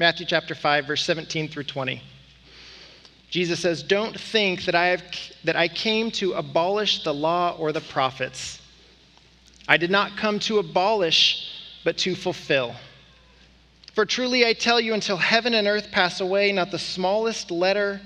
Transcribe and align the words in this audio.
Matthew 0.00 0.26
chapter 0.26 0.56
5, 0.56 0.86
verse 0.86 1.04
17 1.04 1.48
through 1.48 1.64
20. 1.64 2.02
Jesus 3.30 3.60
says, 3.60 3.82
Don't 3.84 4.18
think 4.18 4.64
that 4.64 4.74
I, 4.74 4.86
have, 4.86 5.02
that 5.44 5.54
I 5.54 5.68
came 5.68 6.10
to 6.12 6.32
abolish 6.32 7.04
the 7.04 7.14
law 7.14 7.56
or 7.56 7.70
the 7.70 7.80
prophets. 7.80 8.60
I 9.68 9.76
did 9.76 9.92
not 9.92 10.16
come 10.16 10.40
to 10.40 10.58
abolish, 10.58 11.48
but 11.84 11.96
to 11.98 12.16
fulfill. 12.16 12.74
For 13.94 14.04
truly 14.04 14.44
I 14.44 14.52
tell 14.52 14.80
you, 14.80 14.94
until 14.94 15.16
heaven 15.16 15.54
and 15.54 15.68
earth 15.68 15.92
pass 15.92 16.20
away, 16.20 16.50
not 16.50 16.72
the 16.72 16.78
smallest 16.78 17.52
letter 17.52 18.00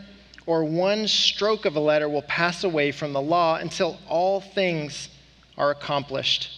or 0.45 0.65
one 0.65 1.09
stroke 1.09 1.65
of 1.65 1.77
a 1.77 1.81
letter 1.81 2.09
will 2.09 2.23
pass 2.23 2.65
away 2.65 2.93
from 2.93 3.15
the 3.15 3.21
law 3.21 3.57
until 3.57 3.99
all 4.09 4.43
things 4.43 5.09
are 5.57 5.71
accomplished. 5.71 6.51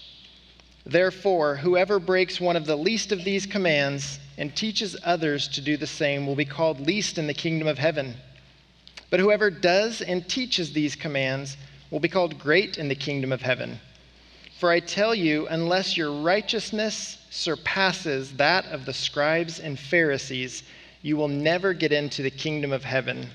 Therefore, 0.85 1.55
whoever 1.57 2.01
breaks 2.01 2.41
one 2.41 2.57
of 2.57 2.67
the 2.67 2.77
least 2.77 3.13
of 3.13 3.23
these 3.23 3.47
commands 3.47 4.19
and 4.41 4.57
teaches 4.57 4.97
others 5.05 5.47
to 5.49 5.61
do 5.61 5.77
the 5.77 5.87
same 5.87 6.27
will 6.27 6.35
be 6.35 6.47
called 6.47 6.81
least 6.81 7.19
in 7.19 7.27
the 7.27 7.35
kingdom 7.35 7.69
of 7.69 7.77
heaven. 7.77 8.17
But 9.11 9.21
whoever 9.21 9.51
does 9.51 10.01
and 10.01 10.27
teaches 10.27 10.73
these 10.73 10.97
commands 10.97 11.59
will 11.91 12.01
be 12.01 12.09
called 12.09 12.39
great 12.39 12.79
in 12.79 12.89
the 12.89 12.95
kingdom 12.95 13.33
of 13.33 13.43
heaven. 13.43 13.79
For 14.59 14.71
I 14.71 14.81
tell 14.81 15.15
you, 15.15 15.47
unless 15.49 15.95
your 15.95 16.23
righteousness 16.23 17.19
surpasses 17.29 18.33
that 18.37 18.65
of 18.67 18.87
the 18.87 18.95
scribes 18.95 19.61
and 19.61 19.79
Pharisees, 19.79 20.63
you 21.03 21.19
will 21.19 21.29
never 21.29 21.75
get 21.75 21.93
into 21.93 22.23
the 22.23 22.31
kingdom 22.31 22.73
of 22.73 22.83
heaven. 22.83 23.29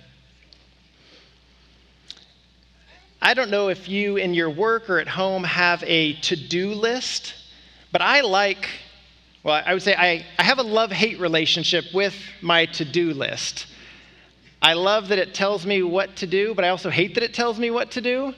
I 3.21 3.35
don't 3.35 3.51
know 3.51 3.69
if 3.69 3.87
you 3.87 4.17
in 4.17 4.33
your 4.33 4.49
work 4.49 4.89
or 4.89 4.97
at 4.97 5.07
home 5.07 5.43
have 5.43 5.83
a 5.83 6.13
to 6.21 6.35
do 6.35 6.73
list, 6.73 7.35
but 7.91 8.01
I 8.01 8.21
like, 8.21 8.67
well, 9.45 9.61
I 9.63 9.75
would 9.75 9.83
say 9.83 9.93
I, 9.93 10.25
I 10.39 10.43
have 10.43 10.57
a 10.57 10.63
love 10.63 10.91
hate 10.91 11.19
relationship 11.19 11.85
with 11.93 12.15
my 12.41 12.65
to 12.65 12.83
do 12.83 13.13
list. 13.13 13.67
I 14.59 14.73
love 14.73 15.09
that 15.09 15.19
it 15.19 15.35
tells 15.35 15.67
me 15.67 15.83
what 15.83 16.15
to 16.15 16.25
do, 16.25 16.55
but 16.55 16.65
I 16.65 16.69
also 16.69 16.89
hate 16.89 17.13
that 17.13 17.23
it 17.23 17.35
tells 17.35 17.59
me 17.59 17.69
what 17.69 17.91
to 17.91 18.01
do. 18.01 18.33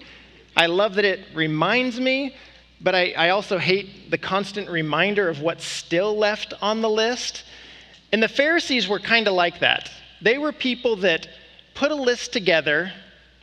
I 0.58 0.66
love 0.66 0.96
that 0.96 1.06
it 1.06 1.22
reminds 1.34 1.98
me, 1.98 2.36
but 2.82 2.94
I, 2.94 3.14
I 3.14 3.30
also 3.30 3.58
hate 3.58 4.12
the 4.12 4.18
constant 4.18 4.70
reminder 4.70 5.30
of 5.30 5.40
what's 5.40 5.64
still 5.64 6.18
left 6.18 6.54
on 6.62 6.82
the 6.82 6.90
list. 6.90 7.46
And 8.12 8.22
the 8.22 8.28
Pharisees 8.28 8.90
were 8.90 9.00
kind 9.00 9.30
of 9.30 9.34
like 9.34 9.62
that. 9.62 9.90
They 10.22 10.38
were 10.38 10.52
people 10.52 10.98
that 10.98 11.26
put 11.74 11.92
a 11.92 11.96
list 11.96 12.34
together. 12.34 12.92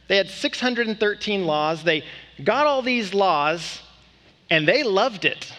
They 0.09 0.19
had 0.19 0.29
613 0.29 1.47
laws. 1.47 1.83
They 1.83 2.05
got 2.45 2.67
all 2.67 2.83
these 2.83 3.15
laws, 3.15 3.81
and 4.51 4.69
they 4.69 4.83
loved 4.83 5.25
it. 5.25 5.51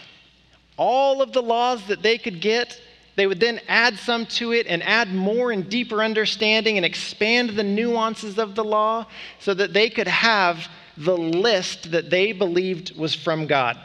All 0.76 1.22
of 1.22 1.32
the 1.32 1.42
laws 1.42 1.86
that 1.86 2.02
they 2.02 2.18
could 2.18 2.40
get, 2.40 2.80
they 3.16 3.26
would 3.26 3.40
then 3.40 3.60
add 3.66 3.98
some 3.98 4.26
to 4.26 4.52
it 4.52 4.66
and 4.66 4.82
add 4.82 5.12
more 5.12 5.50
and 5.50 5.68
deeper 5.68 6.02
understanding 6.02 6.76
and 6.76 6.84
expand 6.84 7.50
the 7.50 7.64
nuances 7.64 8.38
of 8.38 8.54
the 8.54 8.64
law 8.64 9.06
so 9.40 9.54
that 9.54 9.72
they 9.72 9.88
could 9.88 10.08
have 10.08 10.68
the 10.98 11.16
list 11.16 11.90
that 11.92 12.10
they 12.10 12.32
believed 12.32 12.96
was 12.96 13.14
from 13.14 13.46
God. 13.46 13.78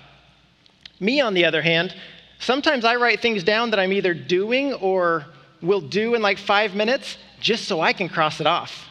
Me, 1.00 1.22
on 1.22 1.34
the 1.34 1.46
other 1.46 1.62
hand, 1.62 1.96
sometimes 2.40 2.86
I 2.86 2.96
write 2.96 3.22
things 3.22 3.44
down 3.44 3.72
that 3.72 3.80
I'm 3.80 3.94
either 3.94 4.14
doing 4.14 4.74
or 4.74 5.26
will 5.62 5.82
do 5.82 6.16
in 6.16 6.22
like 6.22 6.38
five 6.38 6.76
minutes 6.76 7.18
just 7.40 7.66
so 7.66 7.82
I 7.82 7.94
can 7.94 8.10
cross 8.10 8.40
it 8.42 8.48
off. 8.48 8.88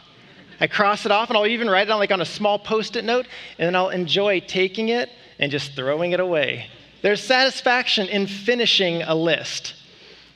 I 0.59 0.67
cross 0.67 1.05
it 1.05 1.11
off 1.11 1.29
and 1.29 1.37
I'll 1.37 1.47
even 1.47 1.69
write 1.69 1.87
it 1.87 1.91
on 1.91 1.99
like 1.99 2.11
on 2.11 2.21
a 2.21 2.25
small 2.25 2.59
post-it 2.59 3.03
note 3.05 3.27
and 3.57 3.67
then 3.67 3.75
I'll 3.75 3.89
enjoy 3.89 4.39
taking 4.41 4.89
it 4.89 5.09
and 5.39 5.51
just 5.51 5.73
throwing 5.75 6.11
it 6.11 6.19
away. 6.19 6.67
There's 7.01 7.23
satisfaction 7.23 8.07
in 8.07 8.27
finishing 8.27 9.01
a 9.01 9.15
list. 9.15 9.73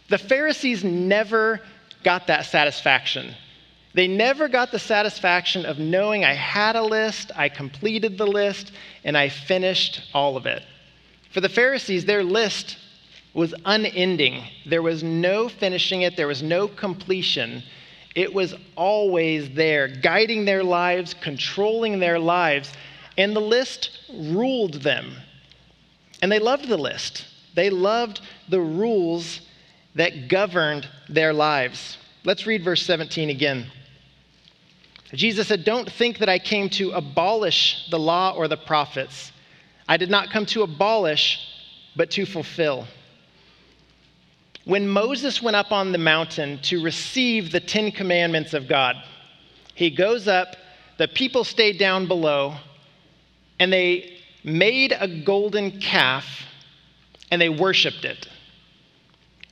The 0.09 0.17
Pharisees 0.17 0.83
never 0.83 1.61
got 2.03 2.27
that 2.27 2.45
satisfaction. 2.45 3.33
They 3.93 4.07
never 4.07 4.47
got 4.47 4.71
the 4.71 4.79
satisfaction 4.79 5.65
of 5.65 5.79
knowing 5.79 6.25
I 6.25 6.33
had 6.33 6.75
a 6.75 6.83
list, 6.83 7.31
I 7.35 7.49
completed 7.49 8.17
the 8.17 8.27
list, 8.27 8.71
and 9.03 9.17
I 9.17 9.29
finished 9.29 10.01
all 10.13 10.37
of 10.37 10.45
it. 10.45 10.63
For 11.31 11.39
the 11.39 11.49
Pharisees, 11.49 12.05
their 12.05 12.23
list 12.23 12.77
was 13.33 13.53
unending. 13.65 14.43
There 14.65 14.81
was 14.81 15.03
no 15.03 15.49
finishing 15.49 16.01
it, 16.01 16.17
there 16.17 16.27
was 16.27 16.43
no 16.43 16.67
completion. 16.67 17.63
It 18.15 18.33
was 18.33 18.55
always 18.75 19.49
there, 19.51 19.87
guiding 19.87 20.45
their 20.45 20.63
lives, 20.63 21.13
controlling 21.13 21.99
their 21.99 22.19
lives, 22.19 22.71
and 23.17 23.35
the 23.35 23.41
list 23.41 23.99
ruled 24.09 24.75
them. 24.75 25.15
And 26.21 26.31
they 26.31 26.39
loved 26.39 26.67
the 26.67 26.77
list. 26.77 27.25
They 27.53 27.69
loved 27.69 28.21
the 28.49 28.61
rules 28.61 29.41
that 29.95 30.27
governed 30.27 30.87
their 31.09 31.33
lives. 31.33 31.97
Let's 32.23 32.45
read 32.45 32.63
verse 32.63 32.85
17 32.85 33.29
again. 33.29 33.71
Jesus 35.13 35.47
said, 35.47 35.63
Don't 35.63 35.89
think 35.91 36.17
that 36.17 36.29
I 36.29 36.39
came 36.39 36.69
to 36.71 36.91
abolish 36.91 37.87
the 37.89 37.99
law 37.99 38.33
or 38.35 38.47
the 38.47 38.57
prophets. 38.57 39.31
I 39.87 39.97
did 39.97 40.09
not 40.09 40.31
come 40.31 40.45
to 40.47 40.63
abolish, 40.63 41.39
but 41.95 42.11
to 42.11 42.25
fulfill. 42.25 42.87
When 44.65 44.87
Moses 44.87 45.41
went 45.41 45.55
up 45.55 45.71
on 45.71 45.91
the 45.91 45.99
mountain 45.99 46.59
to 46.63 46.81
receive 46.81 47.51
the 47.51 47.59
Ten 47.59 47.91
Commandments 47.91 48.53
of 48.53 48.67
God, 48.67 48.95
he 49.75 49.91
goes 49.91 50.27
up, 50.27 50.55
the 50.97 51.07
people 51.07 51.43
stayed 51.43 51.77
down 51.77 52.07
below, 52.07 52.55
and 53.59 53.71
they 53.71 54.14
made 54.45 54.95
a 54.97 55.07
golden 55.07 55.79
calf 55.81 56.43
and 57.31 57.41
they 57.41 57.49
worshiped 57.49 58.05
it. 58.05 58.27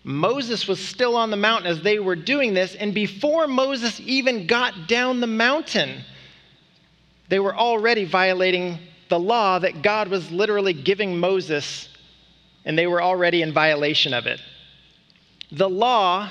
Moses 0.03 0.67
was 0.67 0.79
still 0.79 1.15
on 1.15 1.31
the 1.31 1.37
mountain 1.37 1.71
as 1.71 1.81
they 1.81 1.97
were 1.97 2.15
doing 2.15 2.53
this, 2.53 2.75
and 2.75 2.93
before 2.93 3.47
Moses 3.47 3.99
even 4.01 4.47
got 4.47 4.87
down 4.87 5.21
the 5.21 5.27
mountain, 5.27 6.03
they 7.29 7.39
were 7.39 7.55
already 7.55 8.05
violating 8.05 8.77
the 9.09 9.19
law 9.19 9.59
that 9.59 9.81
God 9.81 10.09
was 10.09 10.29
literally 10.29 10.73
giving 10.73 11.17
Moses, 11.17 11.87
and 12.65 12.77
they 12.77 12.85
were 12.85 13.01
already 13.01 13.41
in 13.41 13.53
violation 13.53 14.13
of 14.13 14.27
it. 14.27 14.41
The 15.51 15.69
law 15.69 16.29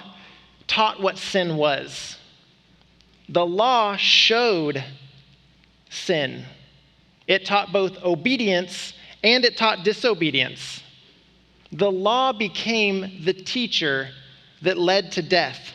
taught 0.66 1.00
what 1.00 1.16
sin 1.16 1.56
was, 1.56 2.18
the 3.28 3.46
law 3.46 3.96
showed 3.96 4.84
sin. 5.88 6.44
It 7.26 7.44
taught 7.44 7.72
both 7.72 8.02
obedience 8.02 8.92
and 9.22 9.44
it 9.44 9.56
taught 9.56 9.84
disobedience 9.84 10.82
the 11.72 11.90
law 11.90 12.32
became 12.32 13.24
the 13.24 13.32
teacher 13.32 14.10
that 14.60 14.76
led 14.76 15.12
to 15.12 15.22
death. 15.22 15.72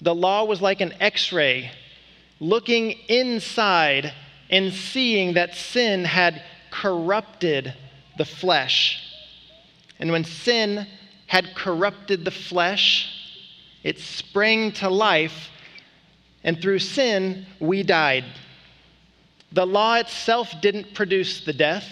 The 0.00 0.14
law 0.14 0.44
was 0.44 0.62
like 0.62 0.80
an 0.80 0.94
x 0.98 1.30
ray, 1.30 1.70
looking 2.40 2.92
inside 3.08 4.14
and 4.48 4.72
seeing 4.72 5.34
that 5.34 5.54
sin 5.54 6.04
had 6.04 6.42
corrupted 6.70 7.74
the 8.16 8.24
flesh. 8.24 9.04
And 9.98 10.10
when 10.10 10.24
sin 10.24 10.86
had 11.26 11.54
corrupted 11.54 12.24
the 12.24 12.30
flesh, 12.30 13.14
it 13.82 13.98
sprang 13.98 14.72
to 14.72 14.88
life, 14.88 15.50
and 16.42 16.60
through 16.60 16.78
sin, 16.78 17.46
we 17.60 17.82
died. 17.82 18.24
The 19.52 19.66
law 19.66 19.94
itself 19.94 20.52
didn't 20.60 20.94
produce 20.94 21.44
the 21.44 21.52
death, 21.52 21.86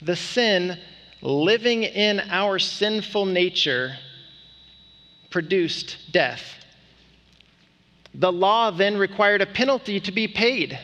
the 0.00 0.16
sin 0.16 0.78
living 1.20 1.82
in 1.82 2.20
our 2.30 2.58
sinful 2.58 3.26
nature 3.26 3.96
produced 5.30 6.12
death. 6.12 6.42
The 8.14 8.32
law 8.32 8.70
then 8.70 8.96
required 8.96 9.42
a 9.42 9.46
penalty 9.46 10.00
to 10.00 10.12
be 10.12 10.28
paid. 10.28 10.78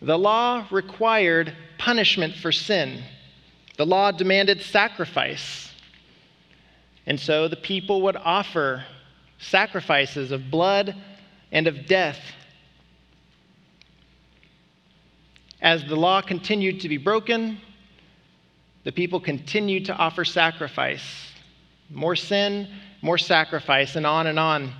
The 0.00 0.18
law 0.18 0.66
required 0.70 1.54
punishment 1.78 2.34
for 2.34 2.52
sin. 2.52 3.02
The 3.76 3.86
law 3.86 4.12
demanded 4.12 4.60
sacrifice. 4.62 5.72
And 7.06 7.18
so 7.18 7.48
the 7.48 7.56
people 7.56 8.02
would 8.02 8.16
offer 8.16 8.84
sacrifices 9.38 10.30
of 10.30 10.50
blood 10.50 10.94
and 11.50 11.66
of 11.66 11.86
death. 11.86 12.20
As 15.62 15.84
the 15.84 15.94
law 15.94 16.20
continued 16.20 16.80
to 16.80 16.88
be 16.88 16.96
broken, 16.96 17.58
the 18.82 18.90
people 18.90 19.20
continued 19.20 19.84
to 19.86 19.94
offer 19.94 20.24
sacrifice. 20.24 21.30
More 21.88 22.16
sin, 22.16 22.68
more 23.00 23.16
sacrifice, 23.16 23.94
and 23.94 24.04
on 24.04 24.26
and 24.26 24.40
on. 24.40 24.72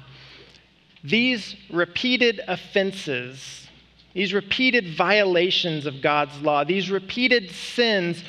These 1.05 1.55
repeated 1.71 2.41
offenses, 2.49 3.69
these 4.13 4.35
repeated 4.35 4.97
violations 4.97 5.87
of 5.87 6.03
God's 6.03 6.41
law, 6.41 6.65
these 6.65 6.91
repeated 6.91 7.51
sins 7.51 8.25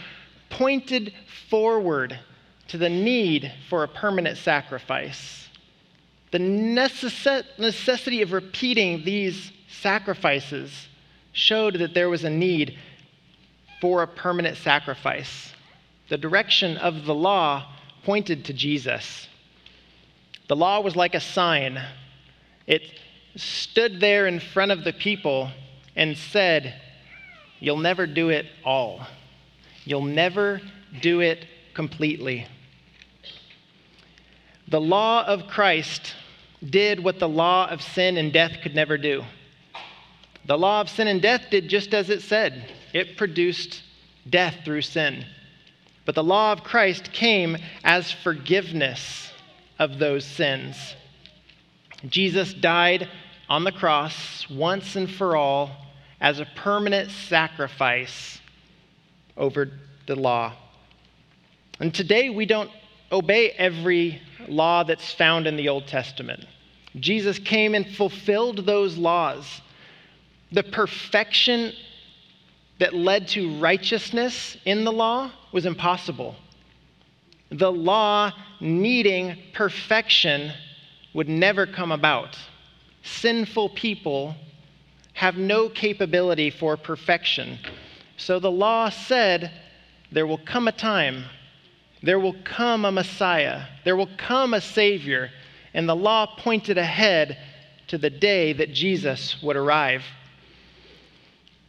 pointed 0.51 1.11
forward 1.49 2.19
to 2.67 2.77
the 2.77 2.89
need 2.89 3.51
for 3.67 3.83
a 3.83 3.87
permanent 3.87 4.37
sacrifice. 4.37 5.49
The 6.29 6.39
necessity 6.39 8.21
of 8.21 8.31
repeating 8.31 9.03
these 9.03 9.51
sacrifices 9.67 10.87
showed 11.33 11.75
that 11.79 11.93
there 11.93 12.09
was 12.09 12.23
a 12.23 12.29
need 12.29 12.77
for 13.81 14.01
a 14.01 14.07
permanent 14.07 14.57
sacrifice 14.57 15.53
the 16.09 16.17
direction 16.17 16.77
of 16.77 17.05
the 17.05 17.15
law 17.15 17.65
pointed 18.03 18.45
to 18.45 18.53
Jesus. 18.53 19.27
The 20.47 20.55
law 20.55 20.81
was 20.81 20.95
like 20.95 21.15
a 21.15 21.19
sign. 21.19 21.81
It 22.67 22.83
stood 23.35 23.99
there 23.99 24.27
in 24.27 24.39
front 24.39 24.71
of 24.71 24.83
the 24.83 24.93
people 24.93 25.49
and 25.95 26.15
said, 26.17 26.79
You'll 27.59 27.77
never 27.77 28.05
do 28.05 28.29
it 28.29 28.45
all. 28.63 29.07
You'll 29.85 30.01
never 30.01 30.61
do 31.01 31.21
it 31.21 31.45
completely. 31.73 32.45
The 34.67 34.81
law 34.81 35.25
of 35.25 35.47
Christ 35.47 36.13
did 36.63 37.03
what 37.03 37.19
the 37.19 37.29
law 37.29 37.67
of 37.69 37.81
sin 37.81 38.17
and 38.17 38.31
death 38.31 38.57
could 38.61 38.75
never 38.75 38.97
do. 38.97 39.23
The 40.45 40.57
law 40.57 40.81
of 40.81 40.89
sin 40.89 41.07
and 41.07 41.21
death 41.21 41.45
did 41.49 41.69
just 41.69 41.93
as 41.93 42.09
it 42.09 42.21
said 42.21 42.71
it 42.93 43.17
produced 43.17 43.81
death 44.29 44.57
through 44.63 44.81
sin. 44.81 45.25
But 46.05 46.15
the 46.15 46.23
law 46.23 46.51
of 46.51 46.63
Christ 46.63 47.11
came 47.11 47.57
as 47.83 48.11
forgiveness 48.11 49.31
of 49.79 49.99
those 49.99 50.25
sins. 50.25 50.95
Jesus 52.07 52.53
died 52.53 53.09
on 53.49 53.63
the 53.63 53.71
cross 53.71 54.49
once 54.49 54.95
and 54.95 55.09
for 55.09 55.35
all 55.35 55.71
as 56.19 56.39
a 56.39 56.47
permanent 56.55 57.11
sacrifice 57.11 58.39
over 59.37 59.71
the 60.07 60.15
law. 60.15 60.53
And 61.79 61.93
today 61.93 62.29
we 62.29 62.45
don't 62.45 62.71
obey 63.11 63.51
every 63.51 64.21
law 64.47 64.83
that's 64.83 65.13
found 65.13 65.47
in 65.47 65.55
the 65.55 65.69
Old 65.69 65.87
Testament. 65.87 66.45
Jesus 66.99 67.39
came 67.39 67.73
and 67.75 67.87
fulfilled 67.87 68.65
those 68.65 68.97
laws. 68.97 69.61
The 70.53 70.63
perfection 70.63 71.73
that 72.77 72.93
led 72.93 73.27
to 73.29 73.59
righteousness 73.59 74.55
in 74.65 74.83
the 74.83 74.91
law 74.91 75.31
was 75.51 75.65
impossible. 75.65 76.35
The 77.49 77.71
law 77.71 78.31
needing 78.59 79.37
perfection 79.53 80.53
would 81.15 81.27
never 81.27 81.65
come 81.65 81.91
about. 81.91 82.37
Sinful 83.01 83.69
people 83.69 84.35
have 85.13 85.37
no 85.37 85.69
capability 85.69 86.51
for 86.51 86.77
perfection. 86.77 87.57
So 88.17 88.39
the 88.39 88.51
law 88.51 88.89
said 88.89 89.51
there 90.11 90.27
will 90.27 90.37
come 90.45 90.67
a 90.67 90.71
time, 90.71 91.25
there 92.03 92.19
will 92.19 92.35
come 92.43 92.85
a 92.85 92.91
Messiah, 92.91 93.63
there 93.85 93.95
will 93.95 94.09
come 94.17 94.53
a 94.53 94.61
Savior, 94.61 95.31
and 95.73 95.89
the 95.89 95.95
law 95.95 96.27
pointed 96.37 96.77
ahead 96.77 97.39
to 97.87 97.97
the 97.97 98.11
day 98.11 98.53
that 98.53 98.71
Jesus 98.71 99.41
would 99.41 99.55
arrive. 99.55 100.03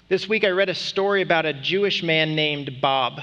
This 0.07 0.29
week 0.29 0.45
I 0.45 0.51
read 0.51 0.69
a 0.69 0.75
story 0.75 1.23
about 1.23 1.47
a 1.47 1.55
Jewish 1.55 2.03
man 2.03 2.37
named 2.37 2.79
Bob. 2.83 3.23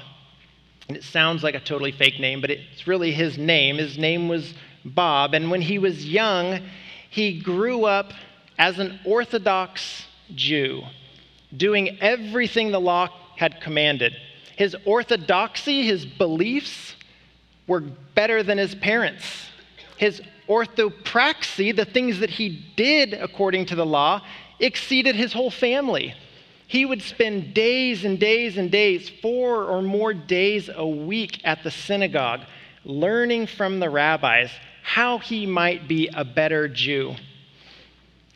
And 0.87 0.97
it 0.97 1.03
sounds 1.03 1.43
like 1.43 1.53
a 1.53 1.59
totally 1.59 1.91
fake 1.91 2.19
name, 2.19 2.41
but 2.41 2.49
it's 2.49 2.87
really 2.87 3.11
his 3.11 3.37
name. 3.37 3.77
His 3.77 3.99
name 3.99 4.27
was 4.27 4.55
Bob. 4.83 5.35
And 5.35 5.51
when 5.51 5.61
he 5.61 5.77
was 5.77 6.03
young, 6.03 6.59
he 7.11 7.39
grew 7.39 7.85
up 7.85 8.13
as 8.57 8.79
an 8.79 8.99
Orthodox 9.05 10.07
Jew, 10.33 10.81
doing 11.55 11.99
everything 12.01 12.71
the 12.71 12.81
law 12.81 13.09
had 13.37 13.61
commanded. 13.61 14.15
His 14.55 14.75
orthodoxy, 14.83 15.83
his 15.83 16.03
beliefs, 16.03 16.95
were 17.67 17.81
better 17.81 18.41
than 18.41 18.57
his 18.57 18.73
parents. 18.73 19.23
His 19.97 20.19
orthopraxy, 20.49 21.75
the 21.75 21.85
things 21.85 22.21
that 22.21 22.31
he 22.31 22.65
did 22.75 23.13
according 23.13 23.67
to 23.67 23.75
the 23.75 23.85
law, 23.85 24.23
exceeded 24.59 25.15
his 25.15 25.31
whole 25.31 25.51
family. 25.51 26.15
He 26.71 26.85
would 26.85 27.01
spend 27.01 27.53
days 27.53 28.05
and 28.05 28.17
days 28.17 28.57
and 28.57 28.71
days, 28.71 29.09
four 29.21 29.65
or 29.65 29.81
more 29.81 30.13
days 30.13 30.69
a 30.73 30.87
week 30.87 31.41
at 31.43 31.63
the 31.63 31.69
synagogue, 31.69 32.43
learning 32.85 33.47
from 33.47 33.81
the 33.81 33.89
rabbis 33.89 34.49
how 34.81 35.17
he 35.17 35.45
might 35.45 35.89
be 35.89 36.07
a 36.13 36.23
better 36.23 36.69
Jew. 36.69 37.15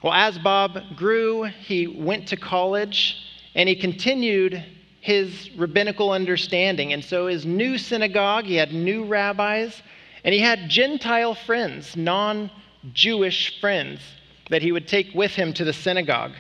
Well, 0.04 0.12
as 0.12 0.38
Bob 0.38 0.98
grew, 0.98 1.44
he 1.44 1.88
went 1.88 2.28
to 2.28 2.36
college 2.36 3.16
and 3.56 3.70
he 3.70 3.76
continued 3.78 4.62
his 5.00 5.50
rabbinical 5.56 6.12
understanding. 6.12 6.92
And 6.92 7.06
so, 7.06 7.28
his 7.28 7.46
new 7.46 7.78
synagogue, 7.78 8.44
he 8.44 8.56
had 8.56 8.74
new 8.74 9.06
rabbis, 9.06 9.82
and 10.26 10.34
he 10.34 10.42
had 10.42 10.68
Gentile 10.68 11.36
friends, 11.36 11.96
non 11.96 12.52
Jewish 12.92 13.62
friends, 13.62 14.02
that 14.50 14.62
he 14.62 14.74
would 14.74 14.90
take 14.90 15.16
with 15.16 15.32
him 15.36 15.54
to 15.54 15.64
the 15.64 15.72
synagogue. 15.72 16.34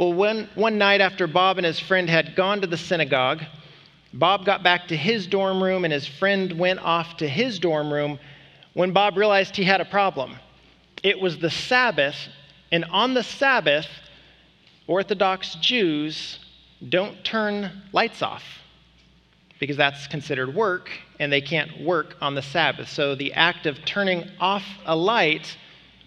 Well, 0.00 0.14
one, 0.14 0.48
one 0.54 0.78
night 0.78 1.02
after 1.02 1.26
Bob 1.26 1.58
and 1.58 1.66
his 1.66 1.78
friend 1.78 2.08
had 2.08 2.34
gone 2.34 2.62
to 2.62 2.66
the 2.66 2.78
synagogue, 2.78 3.42
Bob 4.14 4.46
got 4.46 4.62
back 4.62 4.88
to 4.88 4.96
his 4.96 5.26
dorm 5.26 5.62
room 5.62 5.84
and 5.84 5.92
his 5.92 6.06
friend 6.06 6.58
went 6.58 6.80
off 6.80 7.18
to 7.18 7.28
his 7.28 7.58
dorm 7.58 7.92
room 7.92 8.18
when 8.72 8.92
Bob 8.92 9.18
realized 9.18 9.54
he 9.54 9.62
had 9.62 9.82
a 9.82 9.84
problem. 9.84 10.36
It 11.02 11.20
was 11.20 11.36
the 11.36 11.50
Sabbath, 11.50 12.16
and 12.72 12.86
on 12.86 13.12
the 13.12 13.22
Sabbath, 13.22 13.86
Orthodox 14.86 15.56
Jews 15.56 16.38
don't 16.88 17.22
turn 17.22 17.70
lights 17.92 18.22
off 18.22 18.42
because 19.58 19.76
that's 19.76 20.06
considered 20.06 20.54
work 20.54 20.88
and 21.18 21.30
they 21.30 21.42
can't 21.42 21.78
work 21.78 22.16
on 22.22 22.34
the 22.34 22.40
Sabbath. 22.40 22.88
So 22.88 23.14
the 23.14 23.34
act 23.34 23.66
of 23.66 23.84
turning 23.84 24.30
off 24.40 24.64
a 24.86 24.96
light 24.96 25.58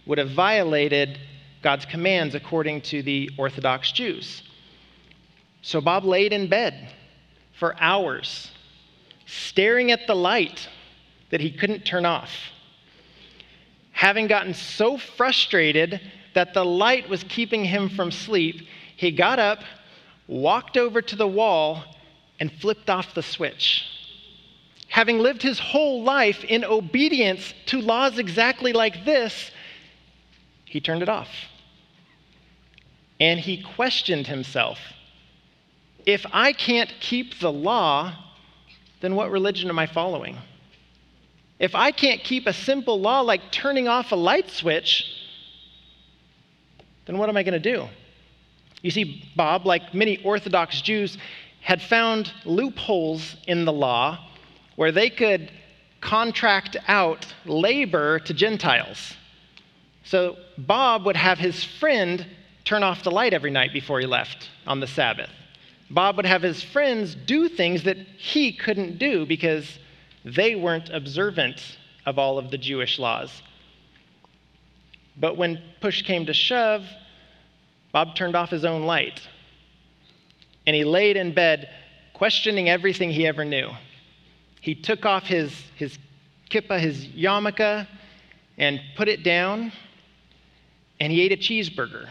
would 0.08 0.18
have 0.18 0.32
violated 0.32 1.20
God's 1.64 1.86
commands 1.86 2.36
according 2.36 2.82
to 2.82 3.02
the 3.02 3.32
Orthodox 3.38 3.92
Jews. 3.92 4.44
So 5.62 5.82
Bob 5.82 6.04
laid 6.04 6.34
in 6.34 6.48
bed 6.48 6.94
for 7.58 7.76
hours, 7.80 8.52
staring 9.26 9.92
at 9.92 10.06
the 10.06 10.16
light 10.16 10.68
that 11.32 11.42
he 11.42 11.52
couldn't 11.52 11.86
turn 11.86 12.06
off. 12.06 12.32
Having 13.94 14.28
gotten 14.28 14.54
so 14.54 14.98
frustrated 14.98 16.02
that 16.34 16.54
the 16.54 16.66
light 16.66 17.08
was 17.10 17.24
keeping 17.24 17.64
him 17.64 17.90
from 17.90 18.12
sleep, 18.12 18.68
he 18.98 19.12
got 19.12 19.40
up 19.40 19.60
walked 20.28 20.78
over 20.78 21.02
to 21.02 21.16
the 21.16 21.28
wall 21.28 21.84
and 22.40 22.52
flipped 22.52 22.90
off 22.90 23.14
the 23.14 23.24
switch. 23.24 23.86
Having 24.88 25.20
lived 25.20 25.42
his 25.42 25.60
whole 25.60 26.04
life 26.04 26.44
in 26.44 26.64
obedience 26.64 27.54
to 27.68 27.82
laws 27.82 28.20
exactly 28.20 28.74
like 28.74 29.06
this, 29.06 29.52
he 30.66 30.80
turned 30.80 31.02
it 31.02 31.10
off. 31.10 31.30
And 33.20 33.40
he 33.40 33.62
questioned 33.62 34.28
himself 34.28 34.80
if 36.06 36.26
I 36.34 36.52
can't 36.52 36.94
keep 37.00 37.40
the 37.40 37.52
law, 37.52 38.14
then 39.00 39.16
what 39.16 39.32
religion 39.32 39.70
am 39.70 39.80
I 39.80 39.86
following? 39.86 40.38
If 41.60 41.76
I 41.76 41.92
can't 41.92 42.24
keep 42.24 42.46
a 42.46 42.54
simple 42.54 43.00
law 43.00 43.22
like 43.22 43.52
turning 43.52 43.88
off 43.88 44.12
a 44.12 44.16
light 44.16 44.50
switch, 44.50 45.06
then 47.06 47.18
what 47.18 47.30
am 47.30 47.38
I 47.38 47.44
going 47.44 47.54
to 47.54 47.60
do? 47.60 47.88
You 48.82 48.92
see, 48.92 49.24
Bob, 49.36 49.66
like 49.66 49.94
many 49.94 50.22
Orthodox 50.24 50.82
Jews, 50.82 51.18
had 51.62 51.82
found 51.82 52.34
loopholes 52.44 53.38
in 53.48 53.64
the 53.64 53.72
law 53.72 54.20
where 54.76 54.92
they 54.92 55.10
could 55.10 55.52
contract 56.02 56.76
out 56.88 57.34
labor 57.46 58.20
to 58.20 58.34
Gentiles. 58.34 59.14
So 60.04 60.36
Bob 60.58 61.06
would 61.06 61.16
have 61.16 61.40
his 61.40 61.64
friend 61.64 62.26
turn 62.66 62.84
off 62.84 63.04
the 63.04 63.12
light 63.12 63.34
every 63.34 63.52
night 63.52 63.74
before 63.74 64.00
he 64.00 64.06
left 64.06 64.50
on 64.66 64.80
the 64.80 64.88
Sabbath. 64.88 65.30
Bob 65.90 66.18
would 66.18 66.26
have 66.26 66.42
his 66.42 66.64
friends 66.64 67.14
do 67.14 67.50
things 67.50 67.84
that 67.84 67.98
he 67.98 68.52
couldn't 68.54 68.98
do 68.98 69.26
because 69.26 69.80
they 70.26 70.56
weren't 70.56 70.90
observant 70.90 71.78
of 72.06 72.18
all 72.18 72.38
of 72.38 72.52
the 72.52 72.58
Jewish 72.58 72.98
laws. 72.98 73.42
But 75.18 75.38
when 75.38 75.62
push 75.82 76.02
came 76.02 76.26
to 76.26 76.34
shove, 76.34 76.86
Bob 77.92 78.16
turned 78.16 78.36
off 78.36 78.50
his 78.50 78.66
own 78.66 78.84
light 78.84 79.22
and 80.66 80.76
he 80.76 80.84
laid 80.84 81.18
in 81.18 81.34
bed 81.34 81.70
questioning 82.14 82.70
everything 82.70 83.12
he 83.12 83.28
ever 83.28 83.44
knew. 83.44 83.70
He 84.62 84.76
took 84.76 85.06
off 85.06 85.24
his, 85.24 85.52
his 85.76 85.98
kippah, 86.50 86.80
his 86.80 87.06
yarmulke, 87.08 87.86
and 88.58 88.80
put 88.96 89.10
it 89.10 89.24
down, 89.24 89.72
and 91.00 91.12
he 91.12 91.22
ate 91.22 91.32
a 91.32 91.38
cheeseburger. 91.38 92.08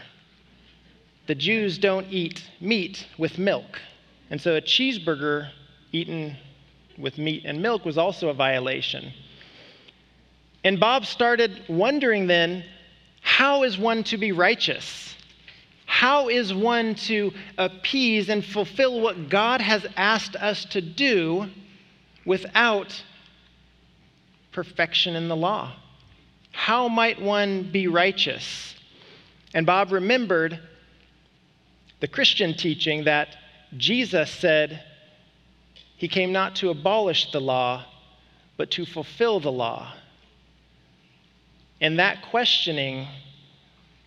The 1.27 1.35
Jews 1.35 1.79
don't 1.79 2.07
eat 2.11 2.43
meat 2.61 3.07
with 3.17 3.39
milk, 3.39 3.81
and 4.31 4.41
so 4.41 4.57
a 4.57 4.61
cheeseburger 4.61 5.51
eaten 5.93 6.37
with 6.99 7.19
meat 7.19 7.45
and 7.45 7.63
milk 7.63 7.85
was 7.85 7.97
also 7.97 8.29
a 8.29 8.35
violation. 8.35 9.13
And 10.65 10.81
Bob 10.81 11.07
started 11.07 11.63
wondering 11.69 12.27
then 12.27 12.65
how 13.21 13.63
is 13.63 13.79
one 13.79 14.03
to 14.05 14.17
be 14.17 14.33
righteous? 14.33 15.15
How 15.87 16.29
is 16.29 16.53
one 16.53 16.95
to 17.07 17.33
appease 17.59 18.29
and 18.29 18.45
fulfill 18.45 19.01
what 19.01 19.29
God 19.29 19.61
has 19.61 19.87
asked 19.97 20.35
us 20.37 20.65
to 20.67 20.81
do 20.81 21.49
without 22.25 23.01
perfection 24.51 25.15
in 25.15 25.29
the 25.29 25.37
law? 25.37 25.73
How 26.51 26.89
might 26.89 27.21
one 27.21 27.71
be 27.71 27.87
righteous? 27.87 28.75
And 29.55 29.65
Bob 29.65 29.93
remembered 29.93 30.61
the 32.03 32.09
Christian 32.09 32.53
teaching 32.53 33.05
that 33.05 33.37
Jesus 33.77 34.29
said 34.29 34.83
he 35.97 36.09
came 36.09 36.33
not 36.33 36.57
to 36.57 36.71
abolish 36.71 37.31
the 37.31 37.41
law, 37.41 37.85
but 38.57 38.73
to 38.73 38.85
fulfill 38.85 39.39
the 39.39 39.53
law. 39.53 39.95
And 41.81 42.01
that 42.01 42.23
questioning 42.23 43.07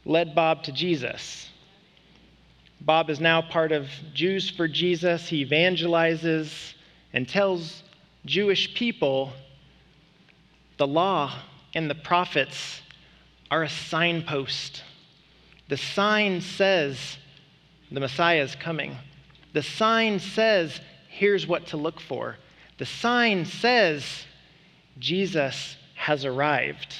led 0.03 0.35
Bob 0.35 0.63
to 0.63 0.73
Jesus. 0.73 1.49
Bob 2.81 3.09
is 3.09 3.21
now 3.21 3.41
part 3.41 3.71
of 3.71 3.87
Jews 4.13 4.49
for 4.49 4.67
Jesus. 4.67 5.29
He 5.29 5.45
evangelizes 5.45 6.73
and 7.13 7.29
tells 7.29 7.81
Jewish 8.25 8.75
people 8.75 9.31
the 10.75 10.85
law 10.85 11.33
and 11.73 11.89
the 11.89 11.95
prophets 11.95 12.81
are 13.49 13.63
a 13.63 13.69
signpost. 13.69 14.83
The 15.69 15.77
sign 15.77 16.41
says 16.41 17.19
the 17.91 17.99
Messiah 17.99 18.41
is 18.41 18.55
coming. 18.55 18.97
The 19.53 19.63
sign 19.63 20.19
says 20.19 20.81
here's 21.07 21.47
what 21.47 21.67
to 21.67 21.77
look 21.77 21.99
for. 21.99 22.37
The 22.77 22.85
sign 22.85 23.45
says 23.45 24.03
Jesus 24.99 25.77
has 25.95 26.25
arrived. 26.25 26.95